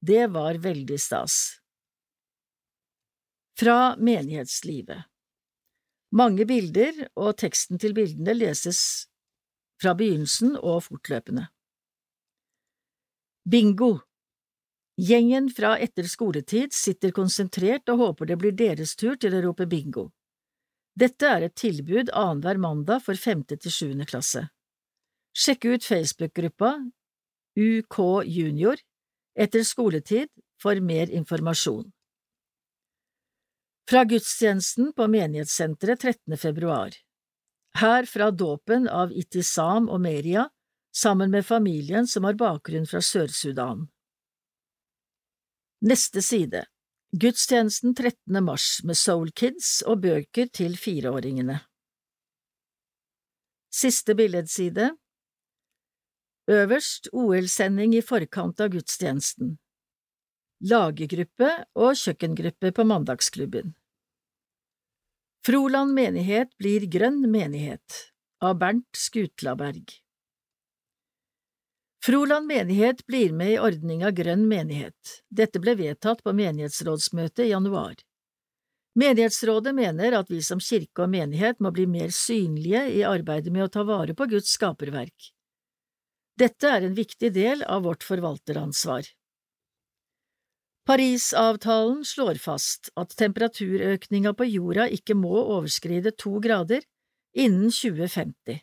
[0.00, 1.60] Det var veldig stas.
[3.60, 5.04] Fra menighetslivet
[6.10, 8.80] mange bilder og teksten til bildene leses
[9.80, 11.48] fra begynnelsen og fortløpende.
[13.48, 13.98] Bingo
[14.98, 19.68] Gjengen fra etter skoletid sitter konsentrert og håper det blir deres tur til å rope
[19.70, 20.08] bingo.
[20.98, 24.48] Dette er et tilbud annenhver mandag for femte til sjuende klasse.
[25.38, 26.72] Sjekk ut Facebook-gruppa
[27.54, 28.82] UK Junior
[29.38, 31.86] etter skoletid for mer informasjon.
[33.88, 36.36] Fra gudstjenesten på menighetssenteret 13.
[36.36, 36.90] februar
[37.80, 40.42] Her fra dåpen av Itisam og Meria
[40.92, 43.86] sammen med familien som har bakgrunn fra Sør-Sudan.
[45.80, 46.66] Neste side
[47.16, 48.44] Gudstjenesten 13.
[48.44, 51.56] mars med Soul Kids og bøker til fireåringene.
[53.72, 54.90] Siste billedside
[56.52, 59.56] Øverst OL-sending i forkant av gudstjenesten.
[60.60, 63.77] Lagergruppe og kjøkkengruppe på Mandagsklubben.
[65.46, 68.02] Froland menighet blir grønn menighet
[68.44, 69.84] av Bernt Skutlaberg.
[72.04, 75.18] Froland menighet blir med i ordninga Grønn menighet.
[75.28, 77.96] Dette ble vedtatt på menighetsrådsmøtet i januar.
[78.98, 83.66] Menighetsrådet mener at vi som kirke og menighet må bli mer synlige i arbeidet med
[83.66, 85.32] å ta vare på Guds skaperverk.
[86.38, 89.06] Dette er en viktig del av vårt forvalteransvar.
[90.88, 96.80] Parisavtalen slår fast at temperaturøkninga på jorda ikke må overskride to grader
[97.36, 98.62] innen 2050.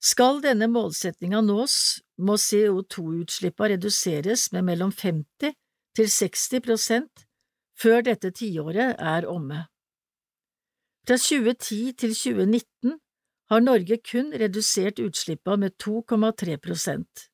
[0.00, 5.52] Skal denne målsettinga nås, må CO2-utslippa reduseres med mellom 50
[5.98, 7.26] til 60 prosent
[7.78, 9.66] før dette tiåret er omme.
[11.04, 12.96] Fra 2010 til 2019
[13.52, 17.28] har Norge kun redusert utslippa med 2,3 prosent.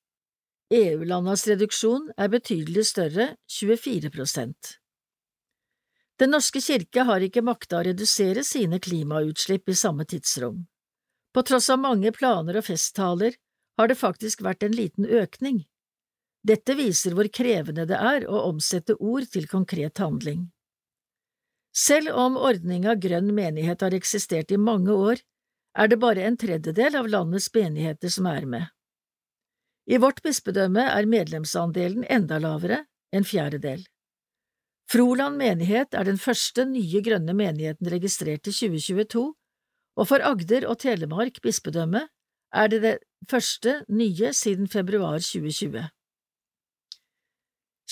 [0.72, 4.78] EU-landas reduksjon er betydelig større, 24 prosent.
[6.16, 10.62] Den norske kirke har ikke makta å redusere sine klimautslipp i samme tidsrom.
[11.34, 13.36] På tross av mange planer og festtaler
[13.76, 15.64] har det faktisk vært en liten økning.
[16.46, 20.46] Dette viser hvor krevende det er å omsette ord til konkret handling.
[21.74, 25.18] Selv om ordninga Grønn menighet har eksistert i mange år,
[25.74, 28.70] er det bare en tredjedel av landets menigheter som er med.
[29.86, 33.84] I vårt bispedømme er medlemsandelen enda lavere, en fjerdedel.
[34.90, 39.24] Froland menighet er den første nye grønne menigheten registrert i 2022,
[39.94, 42.06] og for Agder og Telemark bispedømme
[42.54, 42.96] er det det
[43.30, 45.84] første nye siden februar 2020.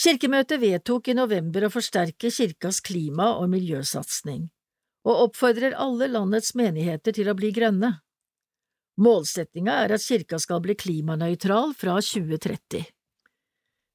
[0.03, 4.49] Kirkemøtet vedtok i november å forsterke kirkas klima- og miljøsatsing
[5.03, 7.97] og oppfordrer alle landets menigheter til å bli grønne.
[9.01, 12.85] Målsettinga er at kirka skal bli klimanøytral fra 2030.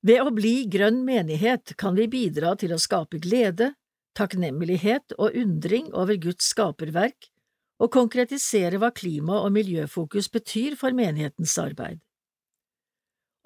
[0.07, 3.73] Ved å bli grønn menighet kan vi bidra til å skape glede,
[4.17, 7.29] takknemlighet og undring over Guds skaperverk
[7.77, 12.01] og konkretisere hva klima- og miljøfokus betyr for menighetens arbeid.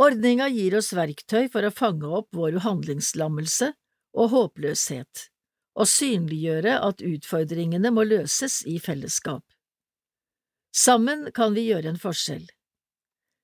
[0.01, 3.73] Ordninga gir oss verktøy for å fange opp vår handlingslammelse
[4.17, 5.27] og håpløshet
[5.79, 9.43] og synliggjøre at utfordringene må løses i fellesskap.
[10.71, 12.45] Sammen kan vi gjøre en forskjell.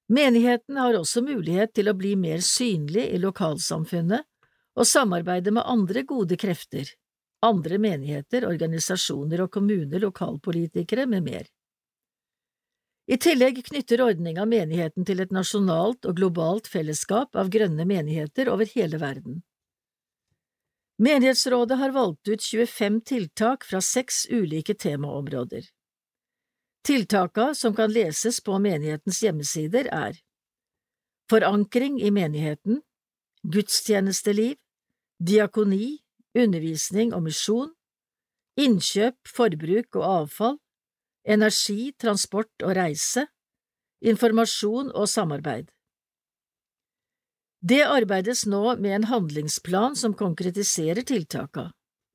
[0.08, 4.24] Menigheten har også mulighet til å bli mer synlig i lokalsamfunnet
[4.78, 6.88] og samarbeide med andre gode krefter,
[7.44, 11.50] andre menigheter, organisasjoner og kommuner, lokalpolitikere med mer.
[13.08, 18.68] I tillegg knytter ordninga menigheten til et nasjonalt og globalt fellesskap av grønne menigheter over
[18.76, 19.42] hele verden.
[21.04, 25.68] Menighetsrådet har valgt ut 25 tiltak fra seks ulike temaområder.
[26.86, 30.20] Tiltaka som kan leses på menighetens hjemmesider, er
[31.28, 32.82] Forankring i menigheten,
[33.44, 34.56] gudstjenesteliv,
[35.20, 35.98] diakoni,
[36.38, 37.74] undervisning og misjon,
[38.56, 40.56] innkjøp, forbruk og avfall,
[41.28, 43.26] energi, transport og reise,
[44.00, 45.68] informasjon og samarbeid.
[47.60, 51.72] Det arbeides nå med en handlingsplan som konkretiserer tiltaka.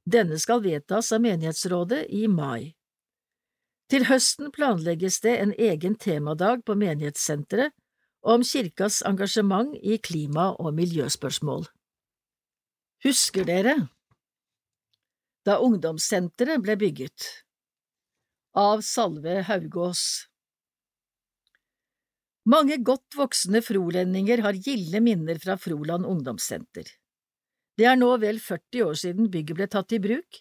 [0.08, 2.72] Denne skal vedtas av menighetsrådet i mai.
[3.92, 7.74] Til høsten planlegges det en egen temadag på menighetssenteret
[8.24, 11.66] om kirkas engasjement i klima- og miljøspørsmål.
[13.04, 13.74] Husker dere
[15.44, 17.26] da ungdomssenteret ble bygget?
[18.56, 20.04] Av Salve Haugås
[22.48, 26.88] mange godt voksne frolendinger har gilde minner fra Froland ungdomssenter.
[27.78, 30.40] Det er nå vel 40 år siden bygget ble tatt i bruk,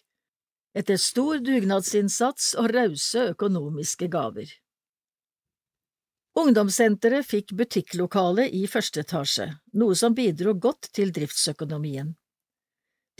[0.74, 4.48] etter stor dugnadsinnsats og rause økonomiske gaver.
[6.32, 12.14] Ungdomssenteret fikk butikklokale i første etasje, noe som bidro godt til driftsøkonomien.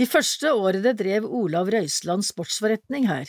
[0.01, 3.29] De første årene drev Olav Røisland sportsforretning her.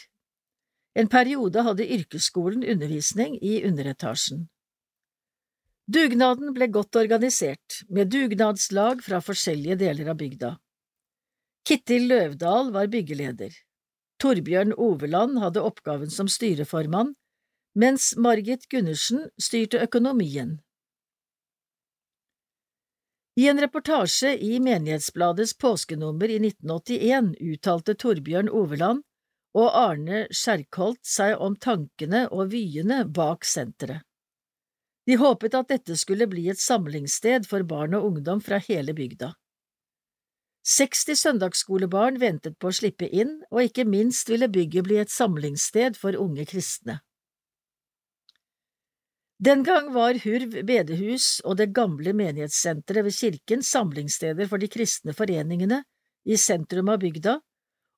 [0.96, 4.48] En periode hadde yrkesskolen undervisning i underetasjen.
[5.84, 10.54] Dugnaden ble godt organisert, med dugnadslag fra forskjellige deler av bygda.
[11.68, 13.52] Kittil Løvdahl var byggeleder.
[14.22, 17.16] Torbjørn Oveland hadde oppgaven som styreformann,
[17.76, 20.60] mens Margit Gundersen styrte økonomien.
[23.36, 29.02] I en reportasje i Menighetsbladets påskenummer i 1981 uttalte Torbjørn Oveland
[29.58, 34.06] og Arne Skjerkholt seg om tankene og vyene bak senteret.
[35.10, 39.34] De håpet at dette skulle bli et samlingssted for barn og ungdom fra hele bygda.
[40.64, 46.00] 60 søndagsskolebarn ventet på å slippe inn, og ikke minst ville bygget bli et samlingssted
[46.00, 47.02] for unge kristne.
[49.44, 55.12] Den gang var Hurv bedehus og det gamle menighetssenteret ved kirken samlingssteder for de kristne
[55.18, 55.82] foreningene
[56.24, 57.42] i sentrum av bygda,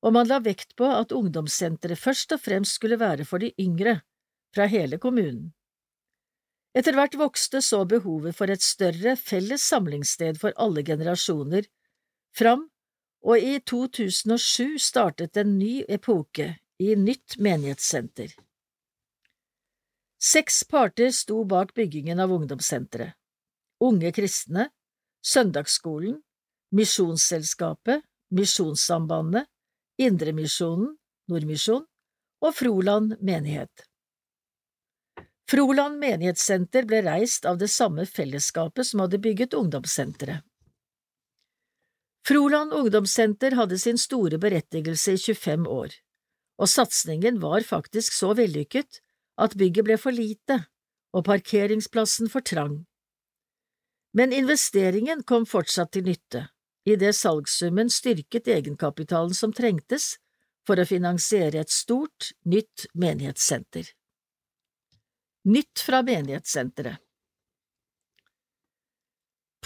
[0.02, 4.00] og man la vekt på at ungdomssenteret først og fremst skulle være for de yngre,
[4.56, 5.52] fra hele kommunen.
[6.76, 11.68] Etter hvert vokste så behovet for et større felles samlingssted for alle generasjoner
[12.38, 12.68] fram,
[13.26, 18.36] og i 2007 startet en ny epoke i nytt menighetssenter.
[20.22, 23.16] Seks parter sto bak byggingen av ungdomssenteret.
[23.84, 24.70] Unge kristne,
[25.26, 26.22] Søndagsskolen,
[26.76, 28.06] Misjonsselskapet,
[28.36, 29.50] Misjonssambandet,
[30.02, 30.96] Indremisjonen,
[31.30, 31.84] Nordmisjon
[32.46, 33.86] og Froland menighet.
[35.50, 40.42] Froland menighetssenter ble reist av det samme fellesskapet som hadde bygget ungdomssenteret.
[42.28, 45.92] Froland ungdomssenter hadde sin store berettigelse i 25 år,
[46.58, 49.02] og satsingen var faktisk så vellykket
[49.38, 50.64] at bygget ble for lite
[51.14, 52.80] og parkeringsplassen for trang.
[54.18, 56.48] Men investeringen kom fortsatt til nytte,
[56.88, 60.16] idet salgssummen styrket egenkapitalen som trengtes
[60.66, 63.92] for å finansiere et stort, nytt menighetssenter.
[65.46, 67.05] Nytt fra menighetssenteret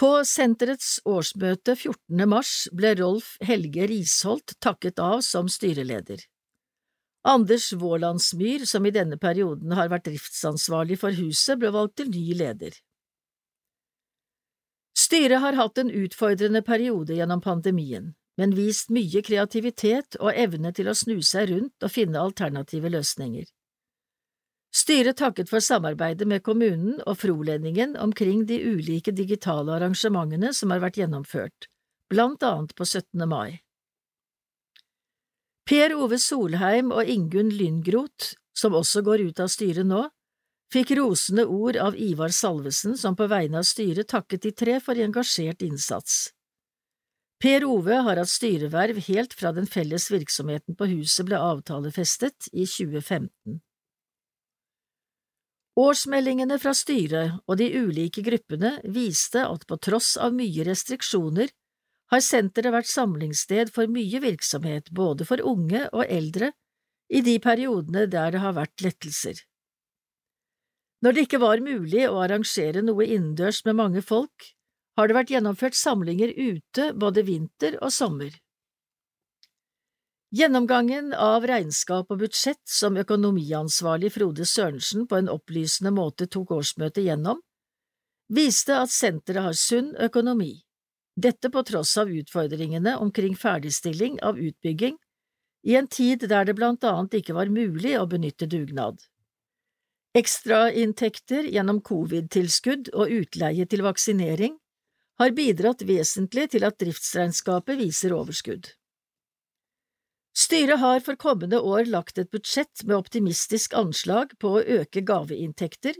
[0.00, 2.22] På senterets årsmøte 14.
[2.24, 6.22] mars ble Rolf Helge Risholt takket av som styreleder.
[7.28, 12.32] Anders Vålandsmyr, som i denne perioden har vært driftsansvarlig for huset, ble valgt til ny
[12.32, 12.78] leder.
[14.96, 20.88] Styret har hatt en utfordrende periode gjennom pandemien, men vist mye kreativitet og evne til
[20.88, 23.44] å snu seg rundt og finne alternative løsninger.
[24.70, 30.82] Styret takket for samarbeidet med kommunen og Froledningen omkring de ulike digitale arrangementene som har
[30.84, 31.66] vært gjennomført,
[32.10, 33.26] blant annet på 17.
[33.26, 33.58] mai.
[35.66, 40.04] Per Ove Solheim og Ingunn Lynggroth, som også går ut av styret nå,
[40.70, 44.98] fikk rosende ord av Ivar Salvesen, som på vegne av styret takket de tre for
[44.98, 46.28] engasjert innsats.
[47.42, 52.66] Per Ove har hatt styreverv helt fra den felles virksomheten på huset ble avtalefestet i
[52.68, 53.58] 2015.
[55.78, 61.52] Årsmeldingene fra styret og de ulike gruppene viste at på tross av mye restriksjoner
[62.10, 66.50] har senteret vært samlingssted for mye virksomhet både for unge og eldre
[67.10, 69.38] i de periodene der det har vært lettelser.
[71.00, 74.50] Når det ikke var mulig å arrangere noe innendørs med mange folk,
[74.98, 78.34] har det vært gjennomført samlinger ute både vinter og sommer.
[80.30, 87.02] Gjennomgangen av regnskap og budsjett som økonomiansvarlig Frode Sørensen på en opplysende måte tok årsmøtet
[87.08, 87.40] gjennom,
[88.30, 90.52] viste at senteret har sunn økonomi,
[91.18, 94.94] dette på tross av utfordringene omkring ferdigstilling av utbygging
[95.66, 99.02] i en tid der det blant annet ikke var mulig å benytte dugnad.
[100.14, 104.60] Ekstrainntekter gjennom covid-tilskudd og utleie til vaksinering
[105.18, 108.70] har bidratt vesentlig til at driftsregnskapet viser overskudd.
[110.40, 115.98] Styret har for kommende år lagt et budsjett med optimistisk anslag på å øke gaveinntekter,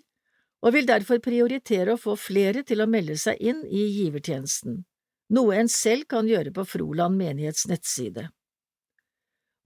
[0.64, 4.82] og vil derfor prioritere å få flere til å melde seg inn i givertjenesten,
[5.36, 8.30] noe en selv kan gjøre på Froland menighets nettside.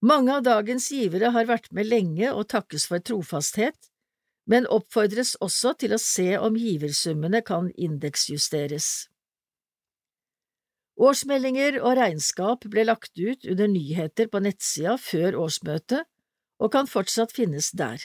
[0.05, 3.79] Mange av dagens givere har vært med lenge og takkes for trofasthet,
[4.51, 9.07] men oppfordres også til å se om giversummene kan indeksjusteres.
[10.95, 16.07] Årsmeldinger og regnskap ble lagt ut under nyheter på nettsida før årsmøtet
[16.63, 17.99] og kan fortsatt finnes der.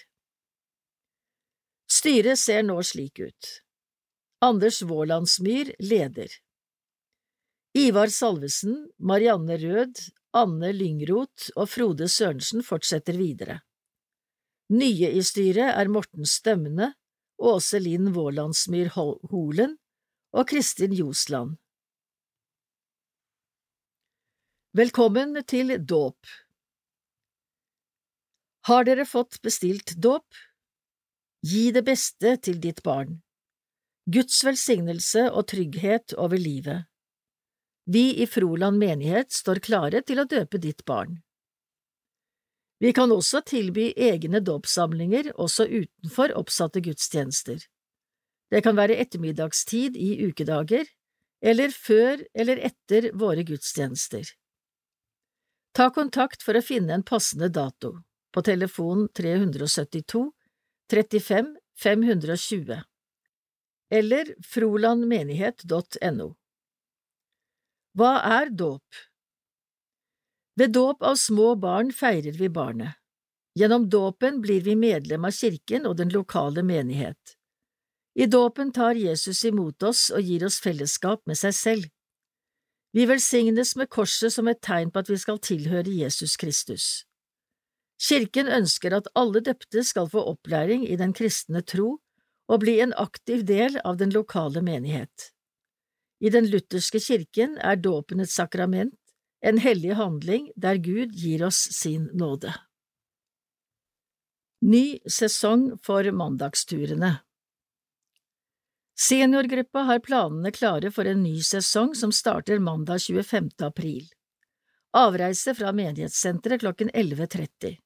[1.89, 3.49] Styret ser nå slik ut.
[4.41, 6.29] Anders Vålandsmyr leder.
[7.77, 10.01] Ivar Salvesen, Marianne Rød,
[10.33, 13.59] Anne Lyngroth og Frode Sørensen fortsetter videre.
[14.69, 16.93] Nye i styret er Morten Stømne,
[17.39, 19.77] Åse Linn Vålandsmyr Holen
[20.33, 21.57] og Kristin Josland.
[24.77, 26.27] Velkommen til dåp
[28.69, 30.27] Har dere fått bestilt dåp?
[31.41, 33.15] Gi det beste til ditt barn.
[34.05, 36.85] Guds velsignelse og trygghet over livet.
[37.89, 41.15] Vi i Froland menighet står klare til å døpe ditt barn.
[42.77, 47.57] Vi kan også tilby egne dåpssamlinger også utenfor oppsatte gudstjenester.
[48.53, 50.85] Det kan være ettermiddagstid i ukedager,
[51.41, 54.29] eller før eller etter våre gudstjenester.
[55.73, 57.95] Ta kontakt for å finne en passende dato
[58.33, 60.25] på telefon 372
[60.89, 62.81] 35 520
[63.89, 66.27] eller frolandmenighet.no.
[67.97, 68.99] Hva er dåp?
[70.59, 72.99] Ved dåp av små barn feirer vi barnet.
[73.57, 77.35] Gjennom dåpen blir vi medlem av kirken og den lokale menighet.
[78.13, 81.87] I dåpen tar Jesus imot oss og gir oss fellesskap med seg selv.
[82.91, 86.85] Vi velsignes med korset som et tegn på at vi skal tilhøre Jesus Kristus.
[87.99, 91.99] Kirken ønsker at alle døpte skal få opplæring i den kristne tro
[92.49, 95.29] og bli en aktiv del av den lokale menighet.
[96.19, 98.95] I den lutherske kirken er dåpen et sakrament,
[99.45, 102.51] en hellig handling der Gud gir oss sin nåde.
[104.65, 107.19] Ny sesong for mandagsturene
[108.99, 113.49] Seniorgruppa har planene klare for en ny sesong som starter mandag 25.
[113.63, 114.09] april.
[114.91, 117.77] Avreise fra menighetssenteret klokken 11.30.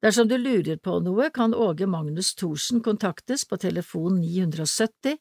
[0.00, 5.18] Dersom du lurer på noe, kan Åge Magnus Thorsen kontaktes på telefon 970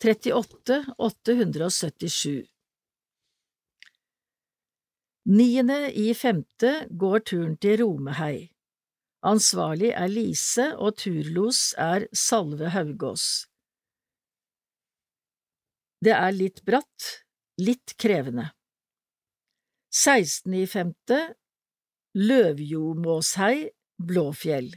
[0.00, 2.46] 38 877.
[5.28, 8.48] Niende i femte går turen til Romehei.
[9.22, 13.51] Ansvarlig er Lise, og turlos er Salve Haugås.
[16.02, 17.04] Det er litt bratt,
[17.62, 18.48] litt krevende.
[19.94, 20.54] 16.
[20.58, 21.18] i femte
[22.18, 23.68] Løvjomåshei,
[24.02, 24.72] Blåfjell.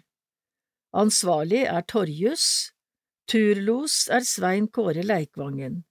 [0.93, 2.45] Ansvarlig er Torjus,
[3.25, 5.81] turlos er Svein Kåre Leikvangen.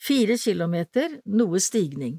[0.00, 2.16] Fire kilometer, noe stigning.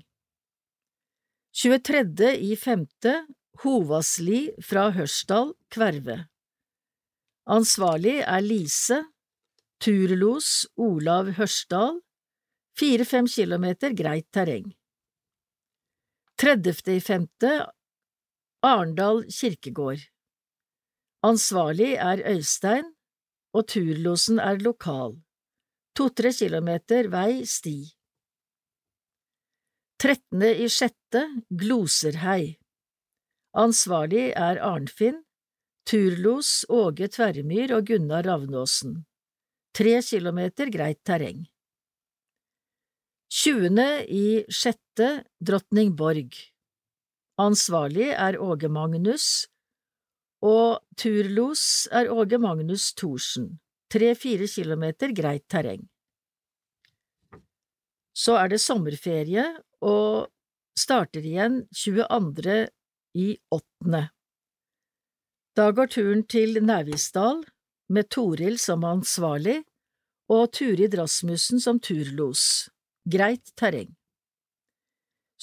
[1.57, 2.29] 23.
[2.37, 3.17] i femte
[3.65, 6.21] Hovasli fra Hørsdal, Kverve.
[7.49, 9.01] Ansvarlig er Lise,
[9.81, 12.03] turlos Olav Hørsdal,
[12.73, 14.73] Fire–fem kilometer greit terreng.
[16.41, 16.87] 30.
[16.89, 17.51] i femte
[18.65, 20.01] Arendal kirkegård
[21.23, 22.89] Ansvarlig er Øystein,
[23.53, 25.13] og turlosen er lokal.
[25.95, 27.77] To–tre kilometer vei sti.
[30.01, 30.41] 13.
[30.65, 32.57] i sjette Gloserhei
[33.53, 35.21] Ansvarlig er Arnfinn,
[35.85, 39.03] turlos Åge Tverrmyr og Gunnar Ravnåsen.
[39.77, 41.45] Tre kilometer greit terreng.
[43.33, 44.05] 20.
[44.13, 45.07] i sjette
[45.41, 46.35] Drottningborg
[47.41, 49.47] Ansvarlig er Åge Magnus,
[50.45, 53.47] og turlos er Åge Magnus Thorsen,
[53.89, 55.81] tre–fire kilometer greit terreng.
[58.13, 59.47] Så er det sommerferie
[59.81, 60.29] og
[60.77, 62.59] starter igjen 22.
[63.17, 64.03] i åttende.
[65.57, 67.41] Da går turen til Nævisdal
[67.89, 69.63] med Toril som ansvarlig
[70.29, 72.69] og Turid Rasmussen som turlos
[73.05, 73.95] greit terreng.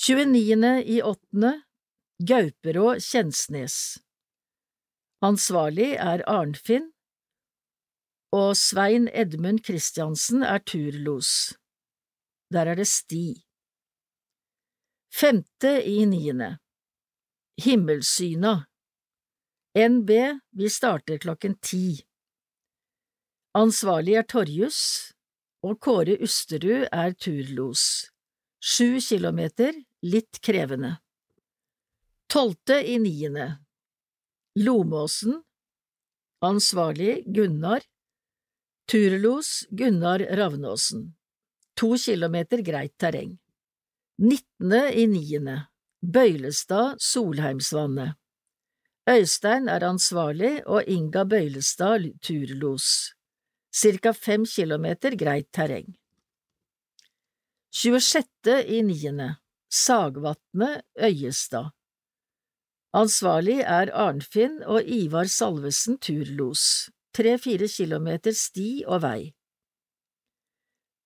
[0.06, 0.82] 29.
[0.86, 1.62] i åttende
[2.18, 3.98] Gauperå Kjensnes
[5.20, 6.86] Ansvarlig er Arnfinn,
[8.32, 11.52] og Svein Edmund Christiansen er turlos.
[12.48, 13.42] Der er det sti.
[15.12, 16.54] Femte i niende
[17.60, 18.54] Himmelsyna
[19.76, 20.10] NB,
[20.56, 22.00] vi starter klokken ti.
[23.54, 24.80] Ansvarlig er Torjus,
[25.66, 27.84] og Kåre Usterud er turlos.
[28.60, 30.96] Sju kilometer, litt krevende.
[32.30, 33.46] Tolvte i niende.
[34.60, 35.40] Lomåsen.
[36.40, 37.84] Ansvarlig Gunnar.
[38.88, 41.10] Turlos Gunnar Ravnåsen.
[41.76, 43.36] To kilometer greit terreng.
[44.18, 45.66] Nittende i niende.
[46.00, 48.16] Bøylestad Solheimsvannet.
[49.10, 53.10] Øystein er ansvarlig og Inga Bøylestad turlos
[53.72, 55.96] cirka fem kilometer greit terreng.
[57.70, 58.26] 26.
[58.66, 59.36] i niende
[59.70, 61.70] Sagvatnet, Øyestad
[62.92, 69.30] Ansvarlig er Arnfinn og Ivar Salvesen turlos, tre–fire kilometer sti og vei.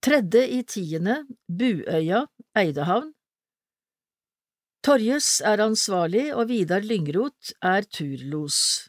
[0.00, 2.24] Tredje i tiende Buøya,
[2.56, 3.12] Eidehavn
[4.84, 8.88] Torjus er ansvarlig og Vidar Lyngroth er turlos.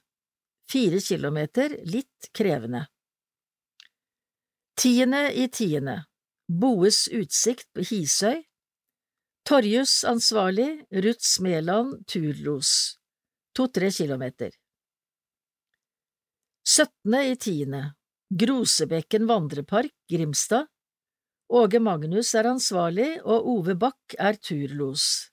[0.67, 2.81] Fire kilometer, litt krevende.
[4.75, 6.03] Tiende i tiende.
[6.51, 8.41] Boes utsikt på Hisøy.
[9.47, 12.97] Torjus ansvarlig, Ruth Smeland turlos
[13.55, 14.51] To–tre kilometer.
[16.67, 17.83] Syttende i tiende.
[18.27, 20.67] Grosebekken vandrepark, Grimstad.
[21.47, 25.29] Åge Magnus er ansvarlig, og Ove Bakk er turlos.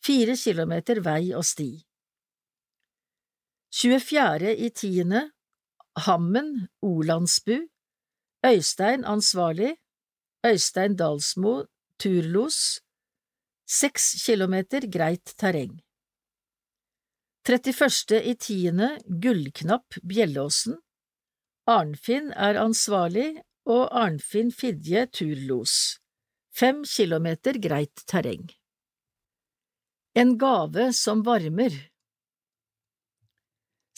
[0.00, 1.74] Fire kilometer vei og sti.
[3.74, 4.54] 24.
[4.56, 5.26] i tiende.
[6.06, 7.66] Hammen, Olandsbu
[8.46, 9.76] Øystein ansvarlig,
[10.46, 11.64] Øystein Dalsmo
[11.98, 12.80] turlos,
[13.66, 15.80] seks kilometer greit terreng.
[17.42, 18.22] 31.
[18.22, 20.78] i tiende Gullknapp Bjellåsen
[21.66, 25.98] Arnfinn er ansvarlig og Arnfinn Fidje turlos,
[26.54, 28.46] fem kilometer greit terreng.
[30.14, 31.74] En gave som varmer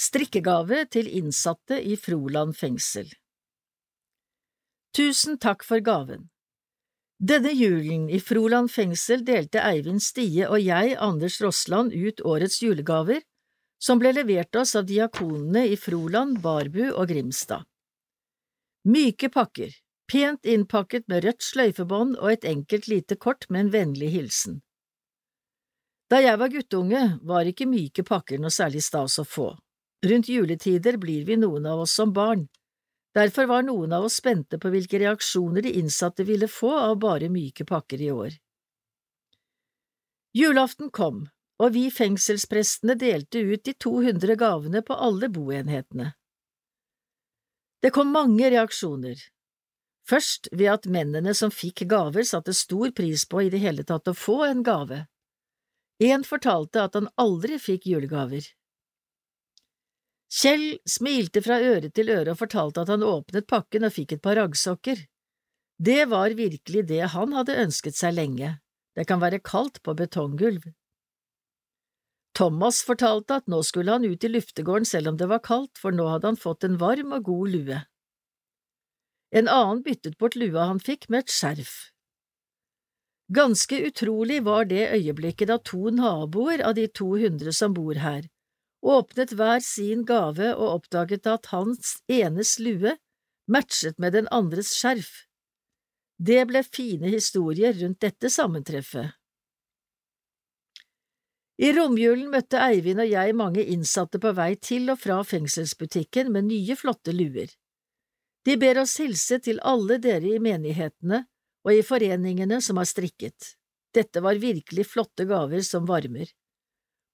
[0.01, 3.13] Strikkegave til innsatte i Froland fengsel
[4.97, 6.29] Tusen takk for gaven.
[7.21, 13.21] Denne julen i Froland fengsel delte Eivind Stie og jeg, Anders Rossland, ut årets julegaver,
[13.79, 17.69] som ble levert oss av diakonene i Froland, Barbu og Grimstad.
[18.89, 19.77] Myke pakker,
[20.11, 24.63] pent innpakket med rødt sløyfebånd og et enkelt lite kort med en vennlig hilsen.
[26.11, 29.53] Da jeg var guttunge, var ikke myke pakker noe særlig stas å få.
[30.03, 32.49] Rundt juletider blir vi noen av oss som barn.
[33.15, 37.29] Derfor var noen av oss spente på hvilke reaksjoner de innsatte ville få av bare
[37.29, 38.37] myke pakker i år.
[40.37, 41.25] Julaften kom,
[41.59, 46.13] og vi fengselsprestene delte ut de 200 gavene på alle boenhetene.
[47.83, 49.19] Det kom mange reaksjoner.
[50.07, 54.09] Først ved at mennene som fikk gaver satte stor pris på i det hele tatt
[54.11, 55.05] å få en gave.
[56.01, 58.47] En fortalte at han aldri fikk julegaver.
[60.31, 64.23] Kjell smilte fra øre til øre og fortalte at han åpnet pakken og fikk et
[64.23, 65.01] par raggsokker.
[65.81, 68.59] Det var virkelig det han hadde ønsket seg lenge,
[68.95, 70.69] det kan være kaldt på betonggulv.
[72.37, 75.91] Thomas fortalte at nå skulle han ut i luftegården selv om det var kaldt, for
[75.91, 77.81] nå hadde han fått en varm og god lue.
[79.35, 81.75] En annen byttet bort lua han fikk med et skjerf.
[83.35, 88.25] Ganske utrolig var det øyeblikket da to naboer av de 200 som bor her,
[88.83, 92.97] åpnet hver sin gave og oppdaget at hans enes lue
[93.51, 95.11] matchet med den andres skjerf.
[96.21, 99.17] Det ble fine historier rundt dette sammentreffet.
[101.61, 106.47] I romjulen møtte Eivind og jeg mange innsatte på vei til og fra fengselsbutikken med
[106.49, 107.51] nye, flotte luer.
[108.49, 111.27] De ber oss hilse til alle dere i menighetene
[111.67, 113.57] og i foreningene som har strikket.
[113.93, 116.31] Dette var virkelig flotte gaver som varmer.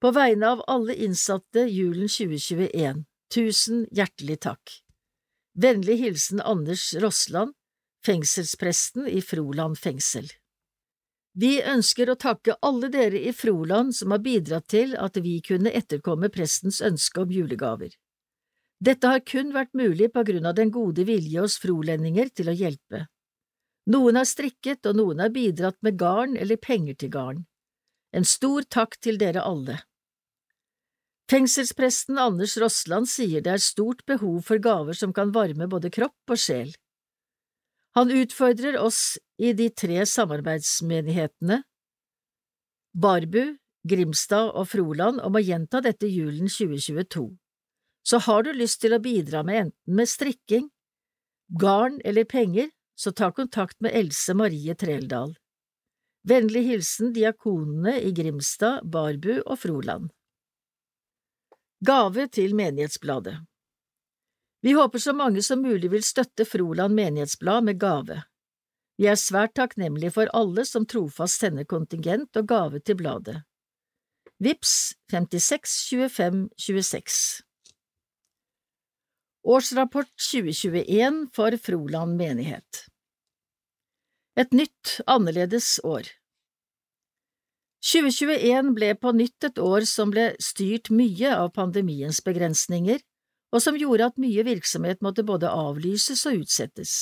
[0.00, 4.74] På vegne av alle innsatte julen 2021, tusen hjertelig takk.
[5.56, 7.54] Vennlig hilsen Anders Rossland,
[8.04, 10.28] fengselspresten i Froland fengsel.
[11.36, 15.72] Vi ønsker å takke alle dere i Froland som har bidratt til at vi kunne
[15.72, 17.90] etterkomme prestens ønske om julegaver.
[18.80, 22.56] Dette har kun vært mulig på grunn av den gode vilje hos frolendinger til å
[22.56, 23.06] hjelpe.
[23.92, 27.44] Noen har strikket, og noen har bidratt med garn eller penger til garn.
[28.14, 29.80] En stor takk til dere alle.
[31.30, 36.30] Fengselspresten Anders Rossland sier det er stort behov for gaver som kan varme både kropp
[36.30, 36.70] og sjel.
[37.98, 41.62] Han utfordrer oss i de tre samarbeidsmenighetene
[42.96, 43.56] Barbu,
[43.88, 47.26] Grimstad og Froland om å gjenta dette julen 2022.
[48.06, 50.70] Så har du lyst til å bidra med enten med strikking,
[51.60, 55.34] garn eller penger, så ta kontakt med Else Marie Treldal.
[56.26, 60.08] Vennlig hilsen diakonene i Grimstad, Barbu og Froland.
[61.86, 63.38] Gave til Menighetsbladet
[64.66, 68.16] vi håper så mange som mulig vil støtte Froland menighetsblad med gave.
[68.98, 73.36] Vi er svært takknemlige for alle som trofast sender kontingent og gave til bladet.
[74.42, 77.20] Vips 56 25 26
[79.46, 82.82] Årsrapport 2021 for Froland menighet
[84.36, 86.10] Et nytt, annerledes år
[87.86, 92.98] 2021 ble på nytt et år som ble styrt mye av pandemiens begrensninger,
[93.54, 96.94] og som gjorde at mye virksomhet måtte både avlyses og utsettes.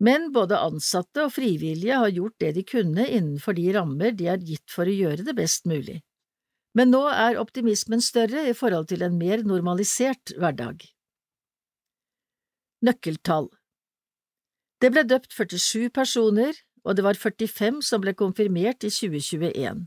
[0.00, 4.40] Men både ansatte og frivillige har gjort det de kunne innenfor de rammer de er
[4.40, 5.98] gitt for å gjøre det best mulig.
[6.72, 10.86] Men nå er optimismen større i forhold til en mer normalisert hverdag.
[12.80, 13.50] Nøkkeltall
[14.80, 19.86] Det ble døpt 47 personer, og det var 45 som ble konfirmert i 2021.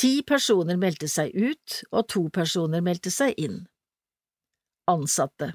[0.00, 3.64] Ti personer meldte seg ut, og to personer meldte seg inn
[4.90, 5.54] ansatte.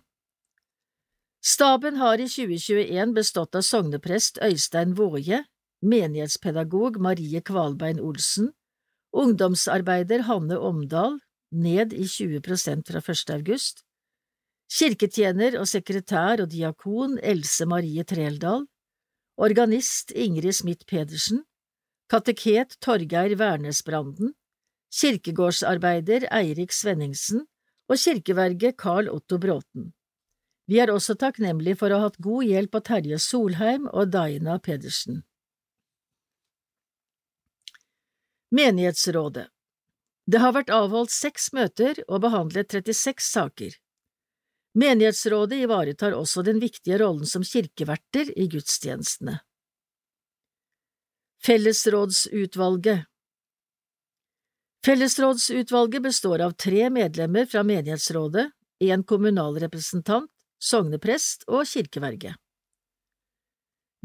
[1.46, 5.44] Staben har i 2021 bestått av sogneprest Øystein Våje,
[5.86, 8.50] menighetspedagog Marie Kvalbein Olsen,
[9.14, 11.20] ungdomsarbeider Hanne Omdal,
[11.52, 13.34] ned i 20% fra 1.
[13.36, 13.84] august,
[14.72, 18.66] kirketjener og sekretær og diakon Else Marie Treldal,
[19.38, 21.44] organist Ingrid Smith Pedersen,
[22.10, 24.34] kateket Torgeir Værnesbranden,
[24.92, 27.46] kirkegårdsarbeider Eirik Svenningsen,
[27.90, 29.92] og kirkeverget Carl Otto Bråten.
[30.68, 34.58] Vi er også takknemlige for å ha hatt god hjelp av Terje Solheim og Daina
[34.58, 35.22] Pedersen.
[38.56, 39.50] Menighetsrådet
[40.26, 43.76] Det har vært avholdt seks møter og behandlet 36 saker.
[44.76, 49.38] Menighetsrådet ivaretar også den viktige rollen som kirkeverter i gudstjenestene.
[51.46, 53.06] Fellesrådsutvalget
[54.86, 58.50] Fellesrådsutvalget består av tre medlemmer fra menighetsrådet,
[58.84, 60.28] en kommunalrepresentant,
[60.60, 62.36] sogneprest og kirkeverge.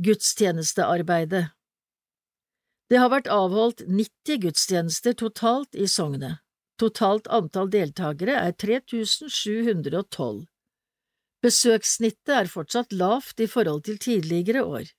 [0.01, 1.51] Gudstjenestearbeidet
[2.89, 6.39] Det har vært avholdt 90 gudstjenester totalt i sognet.
[6.81, 10.47] Totalt antall deltakere er 3712.
[11.41, 14.91] Besøkssnittet er fortsatt lavt i forhold til tidligere år.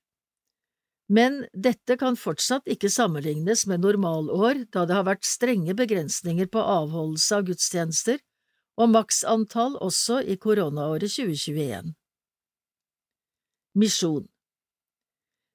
[1.11, 6.63] Men dette kan fortsatt ikke sammenlignes med normalår, da det har vært strenge begrensninger på
[6.63, 8.21] avholdelse av gudstjenester
[8.79, 11.91] og maksantall også i koronaåret 2021.
[13.81, 14.23] Misjon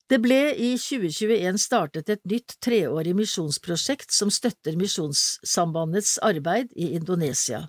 [0.09, 7.67] Det ble i 2021 startet et nytt treårig misjonsprosjekt som støtter Misjonssambandets arbeid i Indonesia.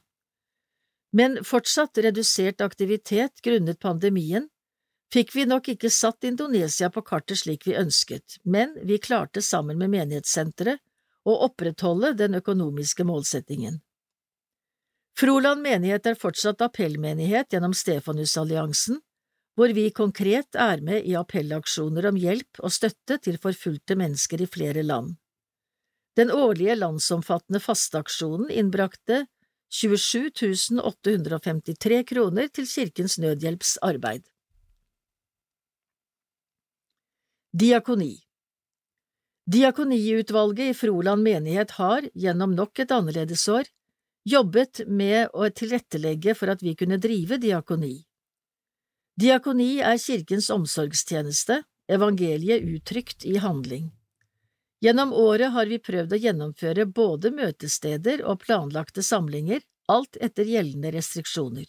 [1.12, 4.50] Men fortsatt redusert aktivitet grunnet pandemien
[5.14, 9.80] fikk vi nok ikke satt Indonesia på kartet slik vi ønsket, men vi klarte sammen
[9.80, 10.84] med menighetssenteret
[11.28, 13.82] å opprettholde den økonomiske målsettingen.
[15.18, 19.00] Froland menighet er fortsatt appellmenighet gjennom Stefanusalliansen,
[19.58, 24.50] hvor vi konkret er med i appellaksjoner om hjelp og støtte til forfulgte mennesker i
[24.54, 25.16] flere land.
[26.18, 29.24] Den årlige landsomfattende fasteaksjonen innbrakte
[29.70, 34.24] 27 853 kroner til Kirkens Nødhjelps arbeid.
[37.52, 38.24] Diakoni
[39.48, 43.68] Diakoniutvalget i Froland menighet har, gjennom nok et annerledesår,
[44.28, 48.06] jobbet med å tilrettelegge for at vi kunne drive diakoni.
[49.20, 53.97] Diakoni er kirkens omsorgstjeneste, evangeliet uttrykt i handling.
[54.80, 60.92] Gjennom året har vi prøvd å gjennomføre både møtesteder og planlagte samlinger, alt etter gjeldende
[60.94, 61.66] restriksjoner.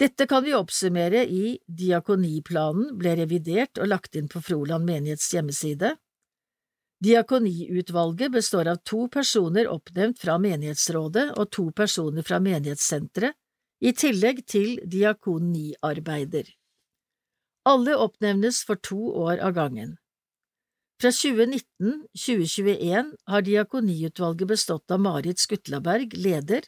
[0.00, 5.94] Dette kan vi oppsummere i Diakoniplanen ble revidert og lagt inn på Froland menighets hjemmeside.
[7.04, 13.36] Diakoniutvalget består av to personer oppnevnt fra menighetsrådet og to personer fra menighetssenteret,
[13.80, 16.44] i tillegg til diakoniarbeider.
[17.64, 19.94] Alle oppnevnes for to år av gangen.
[21.00, 26.60] Fra 2019–2021 har diakoniutvalget bestått av Marit Skutlaberg, leder,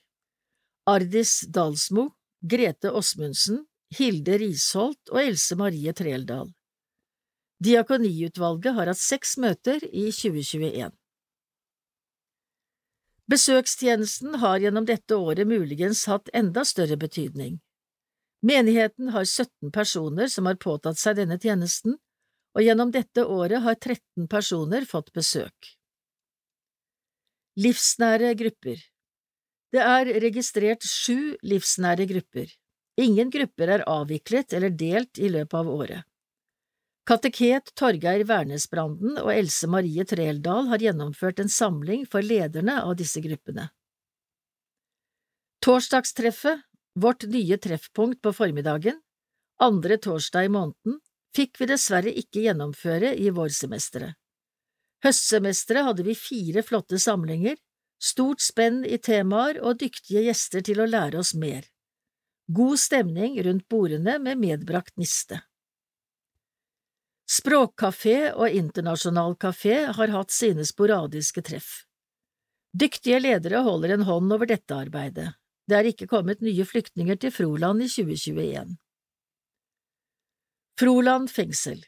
[0.89, 2.11] Ardis Dalsmo,
[2.41, 3.67] Grete Åsmundsen,
[3.99, 6.49] Hilde Risholt og Else Marie Treldal.
[7.63, 10.89] Diakoniutvalget har hatt seks møter i 2021.
[13.31, 17.61] Besøkstjenesten har gjennom dette året muligens hatt enda større betydning.
[18.43, 22.01] Menigheten har 17 personer som har påtatt seg denne tjenesten,
[22.53, 25.73] og gjennom dette året har 13 personer fått besøk.
[27.61, 28.81] Livsnære grupper
[29.73, 32.49] Det er registrert sju livsnære grupper.
[33.01, 36.09] Ingen grupper er avviklet eller delt i løpet av året.
[37.09, 43.21] Kateket Torgeir Wernesbranden og Else Marie Treldal har gjennomført en samling for lederne av disse
[43.25, 43.67] gruppene.
[45.63, 46.63] Torsdagstreffet,
[46.95, 49.01] vårt nye treffpunkt på formiddagen,
[49.61, 51.02] andre torsdag i måneden,
[51.37, 54.17] fikk vi dessverre ikke gjennomføre i vårsemesteret.
[55.03, 57.57] Høstsemesteret hadde vi fire flotte samlinger,
[58.03, 61.65] stort spenn i temaer og dyktige gjester til å lære oss mer.
[62.47, 65.41] God stemning rundt bordene med medbrakt niste.
[67.33, 71.71] Språkkafé og Internasjonal kafé har hatt sine sporadiske treff.
[72.73, 75.31] Dyktige ledere holder en hånd over dette arbeidet.
[75.69, 78.75] Det er ikke kommet nye flyktninger til Froland i 2021.
[80.79, 81.85] Froland fengsel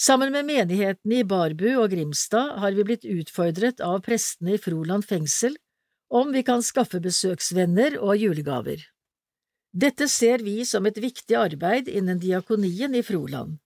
[0.00, 5.04] Sammen med menighetene i Barbu og Grimstad har vi blitt utfordret av prestene i Froland
[5.04, 5.58] fengsel
[6.08, 8.80] om vi kan skaffe besøksvenner og julegaver.
[9.72, 13.58] Dette ser vi som et viktig arbeid innen diakonien i Froland.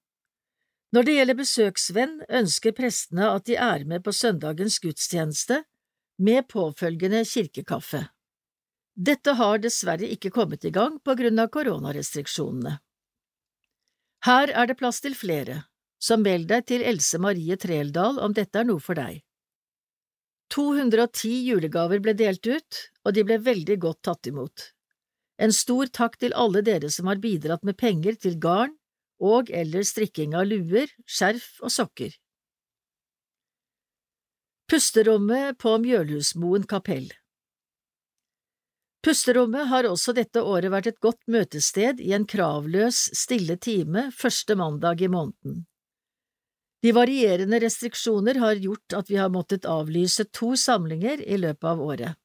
[0.91, 5.61] Når det gjelder besøksvenn, ønsker prestene at de er med på søndagens gudstjeneste,
[6.18, 8.03] med påfølgende kirkekaffe.
[8.97, 12.80] Dette har dessverre ikke kommet i gang på grunn av koronarestriksjonene.
[14.25, 15.64] Her er det plass til flere,
[16.01, 19.21] så meld deg til Else Marie Treldal om dette er noe for deg.
[20.55, 24.71] 210 julegaver ble delt ut, og de ble veldig godt tatt imot.
[25.43, 28.73] En stor takk til alle dere som har bidratt med penger til garn,
[29.21, 32.14] og eller strikking av luer, skjerf og sokker.
[34.71, 37.11] Pusterommet på Mjølhusmoen kapell
[39.07, 44.57] Pusterommet har også dette året vært et godt møtested i en kravløs, stille time første
[44.59, 45.61] mandag i måneden.
[46.82, 51.86] De varierende restriksjoner har gjort at vi har måttet avlyse to samlinger i løpet av
[51.86, 52.18] året.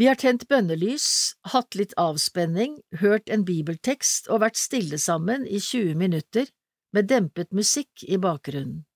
[0.00, 5.60] Vi har tent bønnelys, hatt litt avspenning, hørt en bibeltekst og vært stille sammen i
[5.60, 6.48] 20 minutter
[6.96, 8.87] med dempet musikk i bakgrunnen.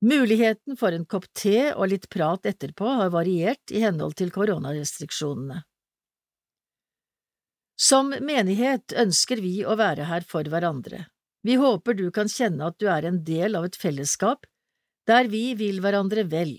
[0.00, 5.60] Muligheten for en kopp te og litt prat etterpå har variert i henhold til koronarestriksjonene.
[7.80, 11.06] Som menighet ønsker vi å være her for hverandre.
[11.44, 14.48] Vi håper du kan kjenne at du er en del av et fellesskap
[15.08, 16.58] der vi vil hverandre vel.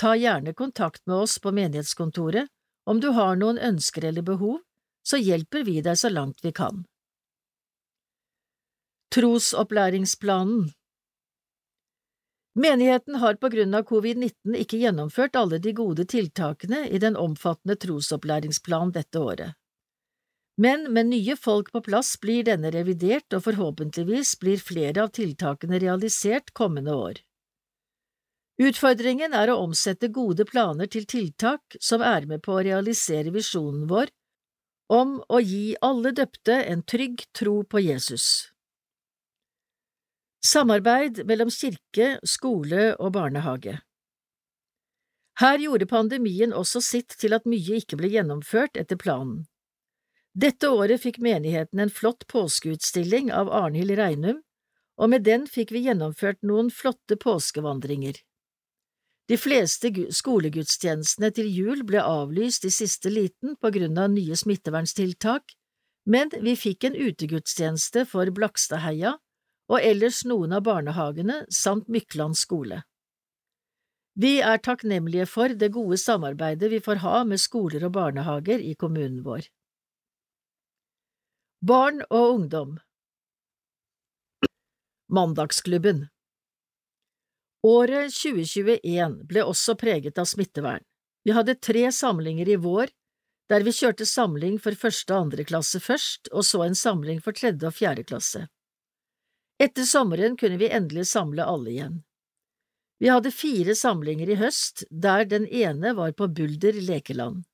[0.00, 2.48] Ta gjerne kontakt med oss på menighetskontoret
[2.88, 4.60] om du har noen ønsker eller behov,
[5.04, 6.84] så hjelper vi deg så langt vi kan.
[9.12, 10.68] Trosopplæringsplanen
[12.58, 17.76] Menigheten har på grunn av covid-19 ikke gjennomført alle de gode tiltakene i den omfattende
[17.78, 19.54] trosopplæringsplanen dette året.
[20.58, 25.78] Men med nye folk på plass blir denne revidert, og forhåpentligvis blir flere av tiltakene
[25.78, 27.22] realisert kommende år.
[28.58, 33.86] Utfordringen er å omsette gode planer til tiltak som er med på å realisere visjonen
[33.86, 34.10] vår
[34.90, 38.48] om å gi alle døpte en trygg tro på Jesus.
[40.44, 43.80] Samarbeid mellom kirke, skole og barnehage
[45.42, 49.48] Her gjorde pandemien også sitt til at mye ikke ble gjennomført etter planen.
[50.38, 54.40] Dette året fikk menigheten en flott påskeutstilling av Arnhild Reinum,
[54.98, 58.14] og med den fikk vi gjennomført noen flotte påskevandringer.
[59.28, 65.54] De fleste skolegudstjenestene til jul ble avlyst i siste liten på grunn av nye smitteverntiltak,
[66.06, 69.18] men vi fikk en utegudstjeneste for Blakstadheia
[69.68, 72.82] og ellers noen av barnehagene samt Mykland skole.
[74.18, 78.74] Vi er takknemlige for det gode samarbeidet vi får ha med skoler og barnehager i
[78.74, 79.46] kommunen vår.
[81.62, 82.78] Barn og ungdom
[85.08, 86.08] Mandagsklubben
[87.66, 90.84] Året 2021 ble også preget av smittevern.
[91.26, 92.90] Vi hadde tre samlinger i vår,
[93.50, 97.34] der vi kjørte samling for første og andre klasse først, og så en samling for
[97.34, 98.46] tredje og fjerde klasse.
[99.58, 102.02] Etter sommeren kunne vi endelig samle alle igjen.
[102.98, 107.44] Vi hadde fire samlinger i høst, der den ene var på Bulder lekeland.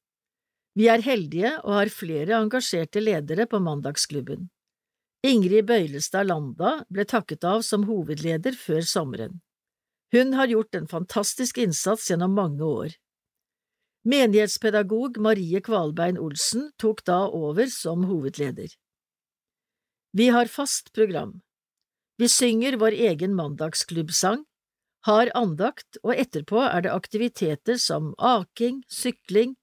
[0.75, 4.49] Vi er heldige og har flere engasjerte ledere på Mandagsklubben.
[5.25, 9.39] Ingrid Bøylestad Landa ble takket av som hovedleder før sommeren.
[10.13, 12.97] Hun har gjort en fantastisk innsats gjennom mange år.
[14.05, 18.69] Menighetspedagog Marie Kvalbein Olsen tok da over som hovedleder.
[20.13, 21.41] Vi har fast program.
[22.21, 24.45] Vi synger vår egen mandagsklubbsang,
[25.05, 29.57] har andakt, og etterpå er det aktiviteter som aking, sykling,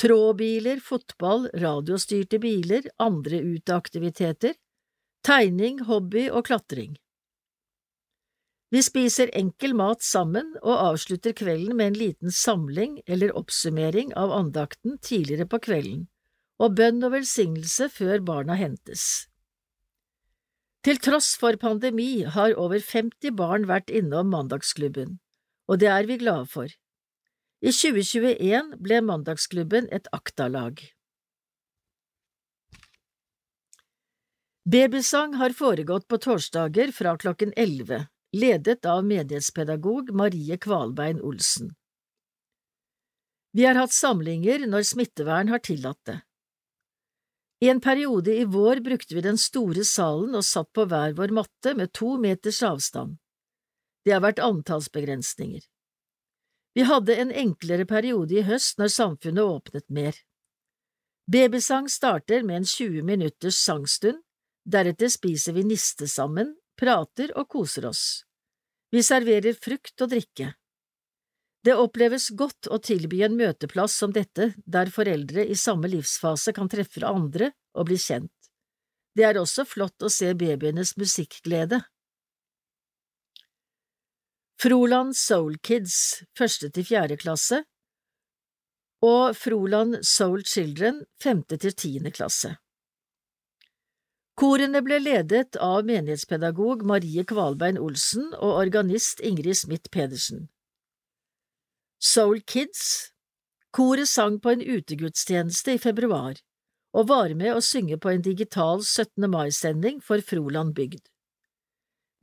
[0.00, 4.56] trådbiler, fotball, radiostyrte biler, andre uteaktiviteter,
[5.26, 6.96] tegning, hobby og klatring.
[8.70, 14.30] Vi spiser enkel mat sammen og avslutter kvelden med en liten samling eller oppsummering av
[14.32, 16.06] andakten tidligere på kvelden,
[16.62, 19.29] og bønn og velsignelse før barna hentes.
[20.80, 25.18] Til tross for pandemi har over 50 barn vært innom Mandagsklubben,
[25.68, 26.72] og det er vi glade for.
[27.60, 30.80] I 2021 ble Mandagsklubben et akta-lag.
[34.64, 41.74] Babysang har foregått på torsdager fra klokken 11, ledet av menighetspedagog Marie Kvalbein Olsen.
[43.52, 46.20] Vi har hatt samlinger når smittevern har tillatt det.
[47.60, 51.34] I en periode i vår brukte vi den store salen og satt på hver vår
[51.36, 53.18] matte med to meters avstand.
[54.04, 55.60] Det har vært antallsbegrensninger.
[56.74, 60.16] Vi hadde en enklere periode i høst når samfunnet åpnet mer.
[61.30, 64.22] Babysang starter med en 20 minutters sangstund,
[64.64, 68.24] deretter spiser vi niste sammen, prater og koser oss.
[68.90, 70.54] Vi serverer frukt og drikke.
[71.64, 76.70] Det oppleves godt å tilby en møteplass som dette, der foreldre i samme livsfase kan
[76.72, 78.32] treffe andre og bli kjent.
[79.16, 81.82] Det er også flott å se babyenes musikkglede.
[84.60, 87.62] Froland Soul Kids første til fjerde klasse
[89.00, 92.54] og Froland Soul Children femte til tiende klasse.
[94.40, 100.48] Korene ble ledet av menighetspedagog Marie Kvalbein Olsen og organist Ingrid Smith Pedersen.
[102.00, 103.10] Soul Kids
[103.76, 106.38] Koret sang på en utegudstjeneste i februar
[106.96, 109.26] og var med å synge på en digital 17.
[109.28, 111.02] mai-sending for Froland bygd.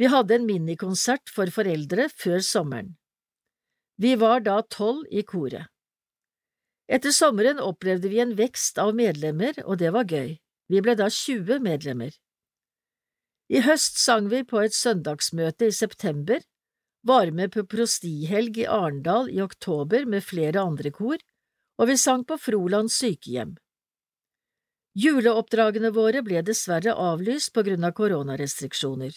[0.01, 2.95] Vi hadde en minikonsert for foreldre før sommeren.
[4.01, 5.69] Vi var da tolv i koret.
[6.89, 10.39] Etter sommeren opplevde vi en vekst av medlemmer, og det var gøy.
[10.73, 12.17] Vi ble da 20 medlemmer.
[13.53, 16.41] I høst sang vi på et søndagsmøte i september,
[17.07, 21.17] var med på prostihelg i Arendal i oktober med flere andre kor,
[21.77, 23.55] og vi sang på Froland sykehjem.
[24.97, 29.13] Juleoppdragene våre ble dessverre avlyst på grunn av koronarestriksjoner.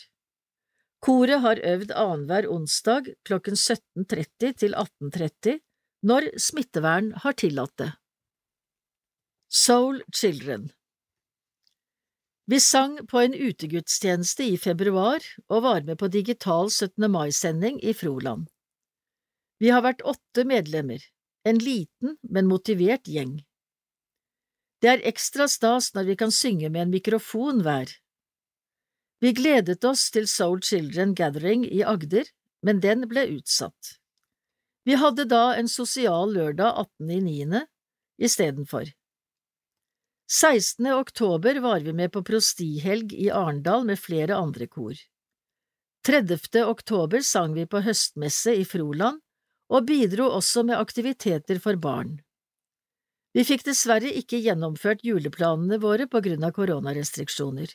[1.01, 5.63] Koret har øvd annenhver onsdag klokken 17.30 til 18.30
[6.11, 7.89] når smittevern har tillatt det.
[9.49, 10.69] Soul Children
[12.51, 17.07] Vi sang på en utegudstjeneste i februar og var med på digital 17.
[17.07, 18.49] mai-sending i Froland.
[19.63, 21.05] Vi har vært åtte medlemmer,
[21.47, 23.37] en liten, men motivert gjeng.
[24.83, 27.95] Det er ekstra stas når vi kan synge med en mikrofon hver.
[29.23, 32.27] Vi gledet oss til Soul Children Gathering i Agder,
[32.67, 33.99] men den ble utsatt.
[34.83, 37.63] Vi hadde da en sosial lørdag 18.9.
[38.19, 38.91] istedenfor.
[40.33, 40.87] 16.
[40.87, 44.95] oktober var vi med på prostihelg i Arendal med flere andre kor.
[46.07, 46.63] 30.
[46.71, 49.19] oktober sang vi på høstmesse i Froland
[49.75, 52.21] og bidro også med aktiviteter for barn.
[53.35, 57.75] Vi fikk dessverre ikke gjennomført juleplanene våre på grunn av koronarestriksjoner.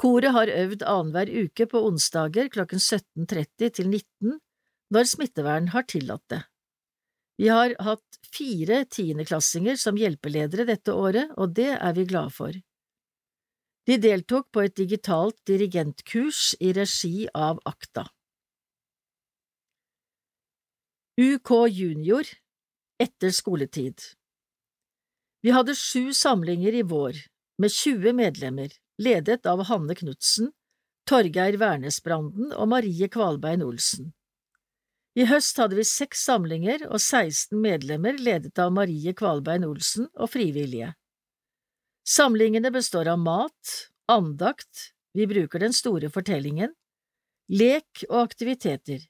[0.00, 4.40] Koret har øvd annenhver uke på onsdager klokken 17.30 til 19
[4.96, 6.40] når smittevern har tillatt det.
[7.36, 12.54] Vi har hatt fire tiendeklassinger som hjelpeledere dette året, og det er vi glade for.
[13.84, 18.06] De deltok på et digitalt dirigentkurs i regi av AKTA.
[21.20, 22.26] UK Junior
[22.98, 24.00] etter skoletid
[25.44, 27.18] Vi hadde sju samlinger i vår,
[27.62, 30.50] med 20 medlemmer, ledet av Hanne Knutsen,
[31.06, 34.14] Torgeir Wernesbranden og Marie Kvalbein Olsen.
[35.14, 40.32] I høst hadde vi seks samlinger og 16 medlemmer ledet av Marie Kvalbein Olsen og
[40.32, 40.90] frivillige.
[42.04, 43.74] Samlingene består av mat,
[44.10, 46.74] andakt, vi bruker den store fortellingen,
[47.48, 49.04] lek og aktiviteter.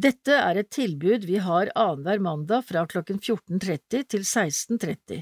[0.00, 5.20] Dette er et tilbud vi har annenhver mandag fra klokken 14.30 til 16.30.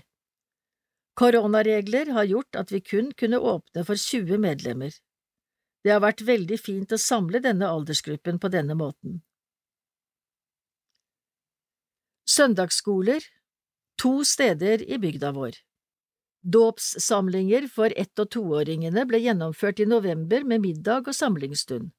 [1.19, 4.95] Koronaregler har gjort at vi kun kunne åpne for 20 medlemmer.
[5.83, 9.19] Det har vært veldig fint å samle denne aldersgruppen på denne måten.
[12.31, 13.25] Søndagsskoler
[13.99, 15.57] to steder i bygda vår.
[16.43, 21.91] Dåpssamlinger for ett- og toåringene ble gjennomført i november med middag og samlingsstund.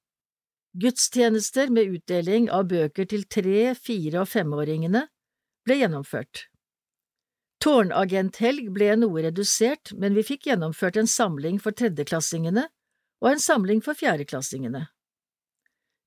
[0.74, 5.04] Gudstjenester med utdeling av bøker til tre-, fire- og femåringene
[5.68, 6.48] ble gjennomført.
[7.62, 12.66] Tårnagenthelg ble noe redusert, men vi fikk gjennomført en samling for tredjeklassingene
[13.22, 14.88] og en samling for fjerdeklassingene.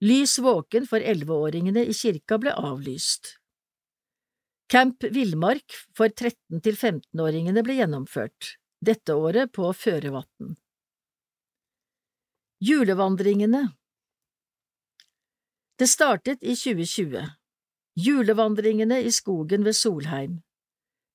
[0.03, 3.37] Lys våken for elleveåringene i kirka ble avlyst.
[4.69, 10.55] Camp Villmark for 13 til 15-åringene ble gjennomført, dette året på Førevatn.
[12.65, 13.61] Julevandringene
[15.77, 17.27] Det startet i 2020.
[18.01, 20.41] Julevandringene i skogen ved Solheim.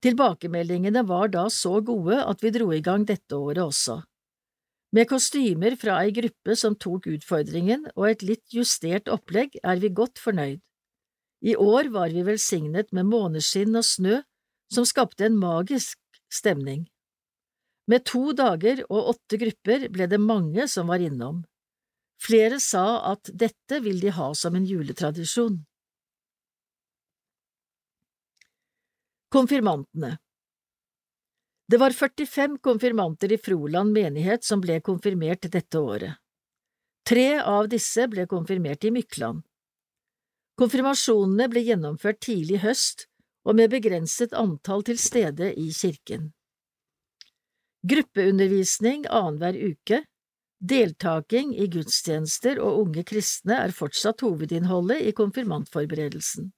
[0.06, 3.98] Tilbakemeldingene var da så gode at vi dro i gang dette året også.
[4.94, 9.90] Med kostymer fra ei gruppe som tok utfordringen og et litt justert opplegg, er vi
[9.90, 10.62] godt fornøyd.
[11.42, 14.22] I år var vi velsignet med måneskinn og snø
[14.74, 15.98] som skapte en magisk
[16.32, 16.88] stemning.
[17.90, 21.42] Med to dager og åtte grupper ble det mange som var innom.
[22.20, 25.62] Flere sa at dette vil de ha som en juletradisjon.
[29.30, 30.18] Konfirmantene
[31.70, 36.18] Det var 45 konfirmanter i Froland menighet som ble konfirmert dette året.
[37.08, 39.46] Tre av disse ble konfirmert i Mykland.
[40.60, 43.06] Konfirmasjonene ble gjennomført tidlig høst
[43.48, 46.34] og med begrenset antall til stede i kirken.
[47.88, 50.02] Gruppeundervisning annenhver uke,
[50.60, 56.52] deltaking i gudstjenester og unge kristne er fortsatt hovedinnholdet i konfirmantforberedelsen.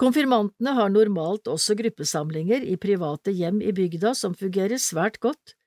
[0.00, 5.58] Konfirmantene har normalt også gruppesamlinger i private hjem i bygda som fungerer svært godt,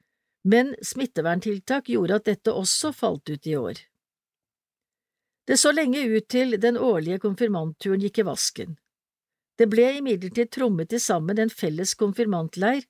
[0.41, 3.78] men smitteverntiltak gjorde at dette også falt ut i år.
[5.48, 8.78] Det så lenge ut til den årlige konfirmantturen gikk i vasken.
[9.60, 12.86] Det ble imidlertid trommet til sammen en felles konfirmantleir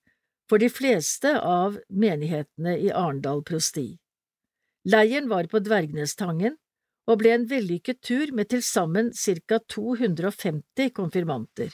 [0.50, 3.98] for de fleste av menighetene i Arendal prosti.
[4.86, 6.58] Leiren var på Dvergnestangen
[7.10, 11.74] og ble en vellykket tur med til sammen ca 250 konfirmanter.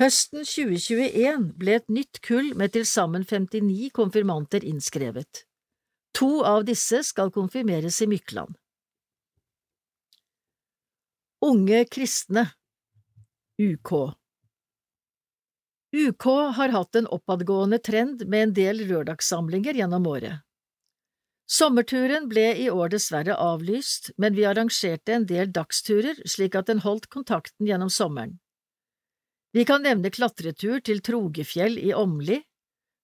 [0.00, 5.44] Høsten 2021 ble et nytt kull med til sammen 59 konfirmanter innskrevet.
[6.18, 8.56] To av disse skal konfirmeres i Mykland.
[11.44, 12.46] Unge kristne
[13.60, 13.90] UK
[15.94, 16.24] UK
[16.56, 20.40] har hatt en oppadgående trend med en del lørdagssamlinger gjennom året.
[21.44, 26.80] Sommerturen ble i år dessverre avlyst, men vi arrangerte en del dagsturer slik at den
[26.80, 28.38] holdt kontakten gjennom sommeren.
[29.52, 32.38] Vi kan nevne klatretur til Trogefjell i Åmli,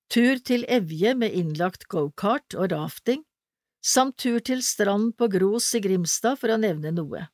[0.08, 3.20] tur til Evje med innlagt gokart og rafting,
[3.84, 7.28] samt tur til strand på Gros i Grimstad, for å nevne noe.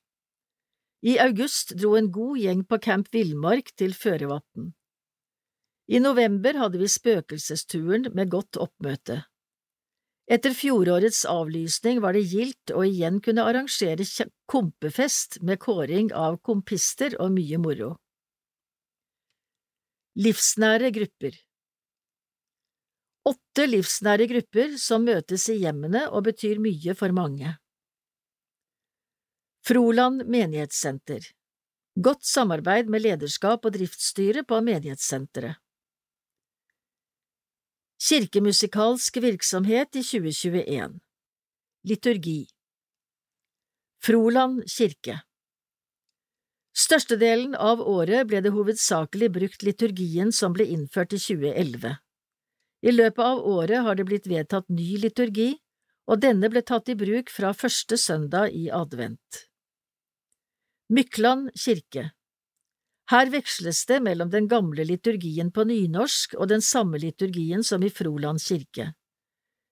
[1.04, 4.72] I august dro en god gjeng på Camp Villmark til Førevatn.
[5.86, 9.20] I november hadde vi Spøkelsesturen med godt oppmøte.
[10.26, 14.02] Etter fjorårets avlysning var det gildt å igjen kunne arrangere
[14.50, 17.92] kompefest med kåring av kompister og mye moro.
[20.18, 21.36] Livsnære grupper
[23.26, 27.56] Åtte livsnære grupper som møtes i hjemmene og betyr mye for mange.
[29.66, 31.24] Froland menighetssenter
[31.98, 35.56] Godt samarbeid med lederskap og driftsstyre på menighetssenteret.
[38.08, 40.94] Kirkemusikalsk virksomhet i 2021
[41.90, 42.36] Liturgi
[44.06, 45.16] Froland kirke
[46.84, 51.96] Størstedelen av året ble det hovedsakelig brukt liturgien som ble innført i 2011.
[52.86, 55.50] I løpet av året har det blitt vedtatt ny liturgi,
[56.06, 59.42] og denne ble tatt i bruk fra første søndag i advent.
[60.88, 62.10] Mykland kirke
[63.10, 67.90] her veksles det mellom den gamle liturgien på nynorsk og den samme liturgien som i
[67.90, 68.94] Froland kirke.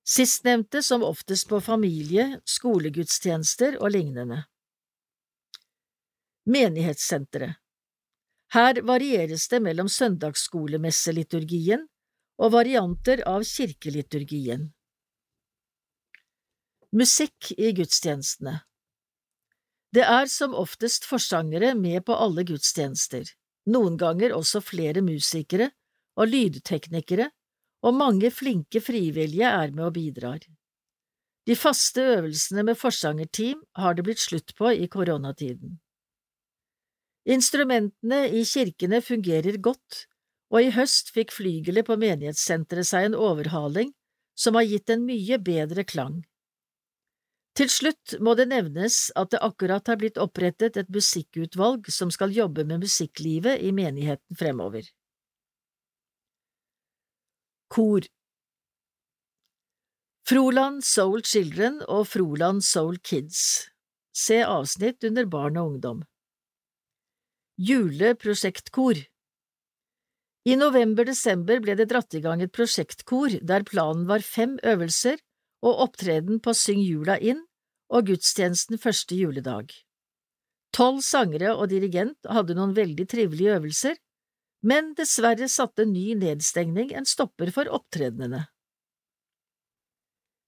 [0.07, 4.45] Sistnevnte som oftest på familie, skolegudstjenester og lignende.
[6.47, 7.59] Menighetssenteret
[8.55, 11.89] Her varieres det mellom søndagsskolemesseliturgien
[12.39, 14.69] og varianter av kirkeliturgien.
[16.95, 18.61] Musikk i gudstjenestene
[19.95, 23.29] det er som oftest forsangere med på alle gudstjenester,
[23.71, 25.71] noen ganger også flere musikere
[26.19, 27.31] og lydteknikere,
[27.85, 30.41] og mange flinke frivillige er med og bidrar.
[31.45, 35.79] De faste øvelsene med forsangerteam har det blitt slutt på i koronatiden.
[37.25, 40.07] Instrumentene i kirkene fungerer godt,
[40.53, 43.93] og i høst fikk flygelet på menighetssenteret seg en overhaling
[44.37, 46.23] som har gitt en mye bedre klang.
[47.55, 52.35] Til slutt må det nevnes at det akkurat har blitt opprettet et musikkutvalg som skal
[52.35, 54.89] jobbe med musikklivet i menigheten fremover.
[57.71, 58.07] Kor.
[60.27, 63.69] Froland Soul Children og Froland Soul Kids.
[64.15, 66.01] Se avsnitt under Barn og ungdom.
[67.61, 68.99] Juleprosjektkor.
[70.45, 75.23] I november–desember ble det dratt i gang et prosjektkor der planen var fem øvelser
[75.65, 77.43] og opptreden på Syng jula inn
[77.95, 79.73] og gudstjenesten første juledag.
[80.75, 83.97] Tolv sangere og dirigent hadde noen veldig trivelige øvelser,
[84.65, 88.47] men dessverre satte ny nedstengning en stopper for opptredenene.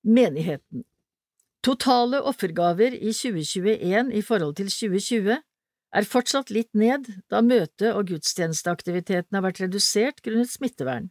[0.06, 0.86] Menigheten
[1.66, 5.36] Totale offergaver i 2021 i forhold til 2020
[5.96, 11.10] er fortsatt litt ned, da møte- og gudstjenesteaktiviteten har vært redusert grunnet smittevern.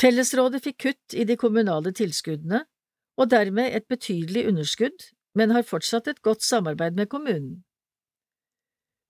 [0.00, 2.62] Fellesrådet fikk kutt i de kommunale tilskuddene,
[3.20, 7.58] og dermed et betydelig underskudd, men har fortsatt et godt samarbeid med kommunen.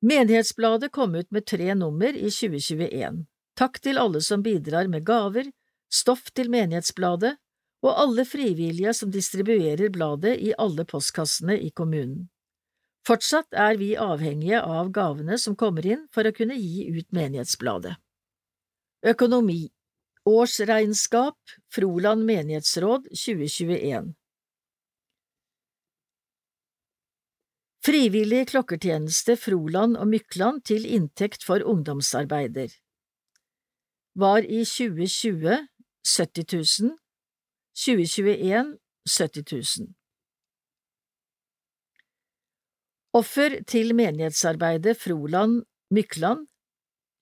[0.03, 3.23] Menighetsbladet kom ut med tre nummer i 2021.
[3.61, 5.53] Takk til alle som bidrar med gaver,
[5.93, 7.37] stoff til Menighetsbladet
[7.85, 12.29] og alle frivillige som distribuerer bladet i alle postkassene i kommunen.
[13.07, 17.95] Fortsatt er vi avhengige av gavene som kommer inn for å kunne gi ut Menighetsbladet.
[19.07, 19.63] Økonomi
[20.29, 21.39] Årsregnskap
[21.73, 24.15] Froland menighetsråd 2021
[27.81, 32.69] Frivillig klokkertjeneste Froland og Mykland til inntekt for ungdomsarbeider.
[34.13, 35.57] Var i 2020
[36.05, 36.93] 70 000
[37.73, 38.77] 2021
[39.09, 39.89] 70 000
[43.17, 46.45] Offer til menighetsarbeidet Froland Mykland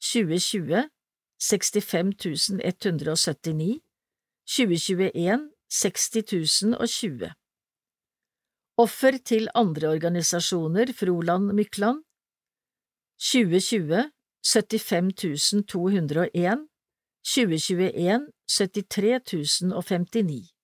[0.03, 0.89] 2020
[1.39, 3.81] 65 179,
[4.47, 6.11] 2021 60
[6.89, 7.33] 020.
[8.79, 12.03] Offer til andre organisasjoner Froland Mykland
[13.19, 14.11] 2020
[14.43, 16.69] 75 201,
[17.25, 20.55] 2021 73 059.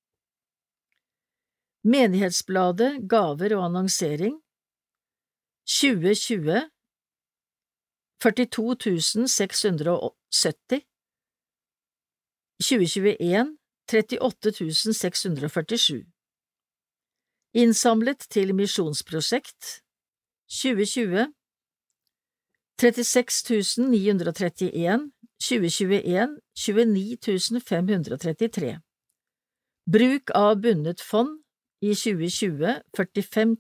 [1.85, 4.41] Menighetsbladet Gaver og annonsering
[5.67, 6.71] 2020
[8.23, 10.83] 42 670
[12.63, 16.05] 2021 38 647
[17.55, 19.83] Innsamlet til misjonsprosjekt.
[20.51, 21.27] 2020
[22.81, 28.81] 36 931 2021 29 533
[29.87, 31.39] Bruk av bundet fond
[31.81, 33.57] i 2020 45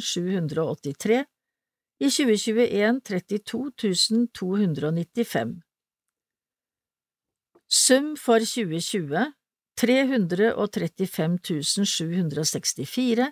[0.00, 1.24] 783
[2.02, 5.62] i 2021 32 295.
[7.68, 9.32] Sum for 2020
[9.78, 13.28] 335 764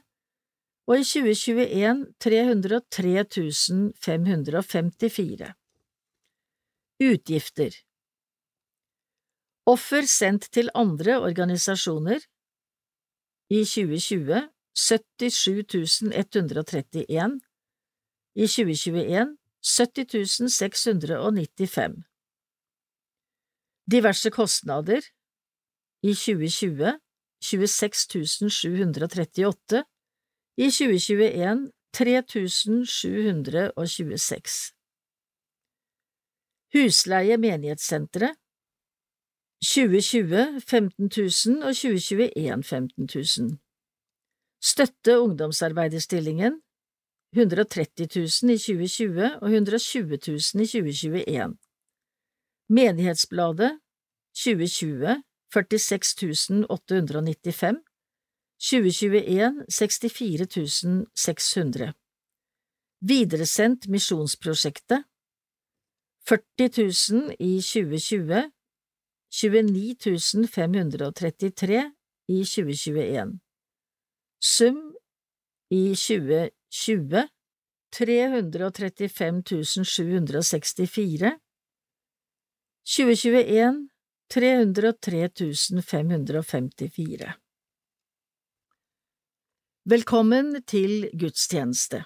[0.87, 3.27] og i 2021 303
[4.07, 5.53] 554.
[7.11, 7.77] Utgifter
[9.67, 12.23] Offer sendt til andre organisasjoner
[13.51, 14.49] i 2020
[14.79, 17.41] 77 131
[18.37, 21.93] I 2021 70 695
[23.91, 25.03] Diverse kostnader.
[26.03, 27.01] I 2020
[27.41, 29.85] 26 738
[30.57, 34.73] I 2021 3726
[36.75, 38.37] Husleie menighetssenteret.
[39.61, 43.25] 2020 15 000 og 2021 15 000
[44.63, 46.63] Støtte ungdomsarbeiderstillingen
[47.33, 48.07] 130
[48.43, 51.57] 000 i 2020 og 120 000 i 2021
[52.69, 53.79] Menighetsbladet
[54.35, 57.79] 2020 46 895
[58.59, 61.93] 2021 64 600
[63.01, 65.05] Videresendt Misjonsprosjektet
[66.29, 66.69] 40
[67.11, 68.51] 000 i 2020
[69.31, 71.93] 29 533
[72.29, 73.39] i 2021
[74.41, 74.83] Sum
[75.71, 75.95] i
[76.71, 77.29] 2020
[77.91, 81.39] 335 764
[82.87, 83.89] 2021
[84.31, 85.29] 303
[85.83, 87.35] 554
[89.91, 92.05] Velkommen til gudstjeneste.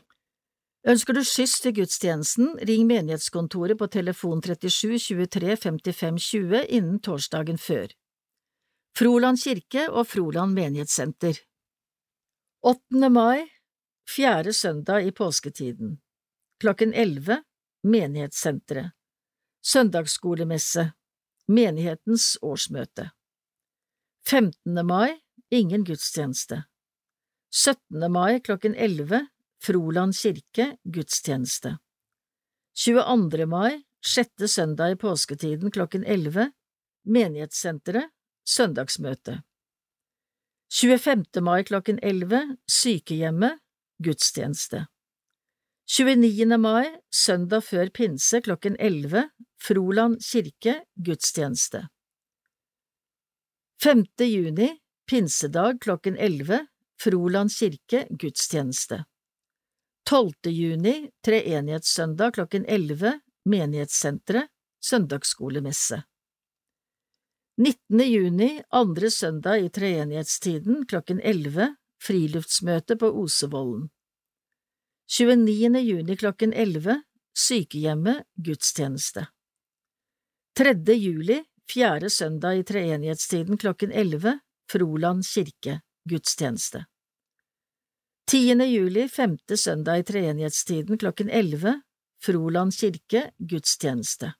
[0.88, 7.58] Ønsker du skyss til gudstjenesten, ring menighetskontoret på telefon 37 23 55 20 innen torsdagen
[7.58, 7.88] før.
[8.96, 11.40] Froland kirke og Froland menighetssenter
[12.62, 13.10] 8.
[13.10, 13.44] mai,
[14.08, 15.98] fjerde søndag i påsketiden
[16.60, 17.42] Klokken 11
[17.82, 18.92] Menighetssenteret
[19.64, 20.92] Søndagsskolemesse
[21.48, 23.10] Menighetens årsmøte
[24.28, 24.86] 15.
[24.86, 25.20] mai
[25.50, 26.64] Ingen gudstjeneste
[27.50, 28.12] 17.
[28.12, 29.26] mai klokken 11
[29.64, 31.78] Froland kirke gudstjeneste
[32.84, 33.46] 22.
[33.46, 36.50] mai sjette søndag i påsketiden klokken 11
[37.04, 38.12] Menighetssenteret
[38.44, 39.42] søndagsmøte
[40.74, 41.40] 25.
[41.40, 43.63] mai klokken 11 Sykehjemmet
[44.02, 44.86] gudstjeneste
[45.86, 46.56] 29.
[46.58, 49.28] mai søndag før pinse klokken 11
[49.62, 51.84] Froland kirke gudstjeneste
[53.84, 54.04] 5.
[54.24, 54.70] juni
[55.06, 56.66] Pinsedag klokken 11
[57.00, 59.04] Froland kirke gudstjeneste
[60.08, 60.50] 12.
[60.50, 64.50] juni Treenighetssøndag klokken 11 Menighetssenteret
[64.84, 66.02] søndagsskolemesse
[67.60, 68.00] 19.
[68.10, 73.88] juni andre søndag i treenighetstiden klokken 11 Friluftsmøte på Osevollen
[75.08, 75.80] 29.
[75.80, 77.00] juni klokken 11
[77.34, 79.26] Sykehjemmet gudstjeneste
[80.58, 80.74] 3.
[80.94, 81.40] juli
[81.70, 84.38] fjerde søndag i treenighetstiden klokken 11
[84.70, 86.84] Froland kirke gudstjeneste.
[88.30, 88.64] 10.
[88.68, 91.80] juli, femte søndag i treenighetstiden klokken 11,
[92.24, 94.32] Froland kirke, gudstjeneste.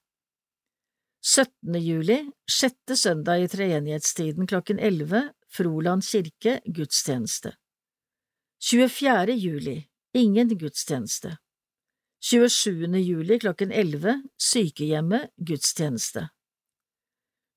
[1.24, 1.77] 17.
[1.81, 2.19] juli,
[2.49, 7.52] sjette søndag i treenighetstiden klokken 11, Froland kirke, gudstjeneste.
[8.59, 9.35] 24.
[9.39, 11.36] juli, ingen gudstjeneste.
[12.20, 12.98] 27.
[12.98, 16.28] juli klokken 11, Sykehjemmet, gudstjeneste.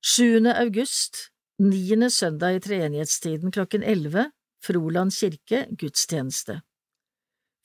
[0.01, 0.45] 7.
[0.45, 6.61] august, Niende søndag i treenighetstiden klokken 11, Froland kirke, gudstjeneste.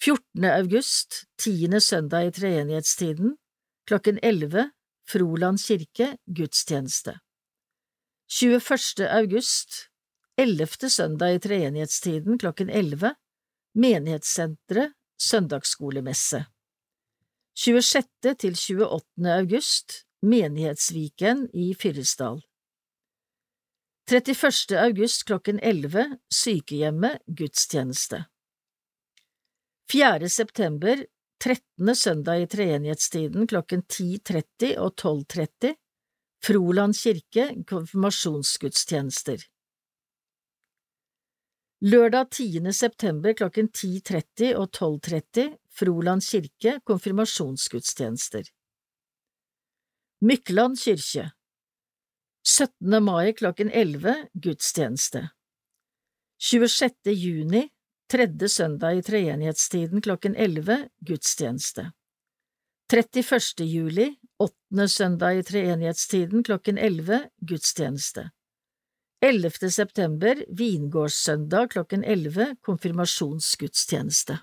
[0.00, 0.44] 14.
[0.44, 3.36] august, tiende søndag i treenighetstiden,
[3.84, 4.70] klokken 11,
[5.04, 7.18] Froland kirke, gudstjeneste.
[8.32, 9.04] 21.
[9.10, 9.91] august,
[10.38, 13.14] ellevte søndag i treenighetstiden, klokken 11,
[13.74, 16.44] Menighetssenteret, søndagsskolemesse.
[17.58, 18.34] 26.
[18.38, 19.32] til 28.
[19.32, 22.42] august, Menighetsviken i Fyresdal.
[24.10, 24.78] 31.
[24.78, 28.24] august klokken 11 Sykehjemmet gudstjeneste
[29.92, 30.28] 4.
[30.28, 31.04] september
[31.40, 31.94] 13.
[31.94, 35.74] søndag i treenighetstiden klokken 10.30 og 12.30
[36.42, 39.46] Froland kirke konfirmasjonsgudstjenester
[41.82, 42.70] Lørdag 10.
[42.70, 48.46] september klokken 10.30 og 12.30 Froland kirke konfirmasjonsgudstjenester
[50.22, 51.24] Mykland kirke
[52.46, 53.02] 17.
[53.02, 54.14] mai klokken 11
[54.44, 55.24] gudstjeneste
[56.38, 57.16] 26.
[57.18, 57.64] juni
[58.06, 60.76] tredje søndag i treenighetstiden klokken 11
[61.08, 61.88] gudstjeneste
[62.92, 63.66] 31.
[63.66, 64.06] juli
[64.38, 68.28] åttende søndag i treenighetstiden klokken 11 gudstjeneste
[69.22, 69.70] 11.
[69.70, 74.40] september vingårdssøndag klokken 11 konfirmasjonsgudstjeneste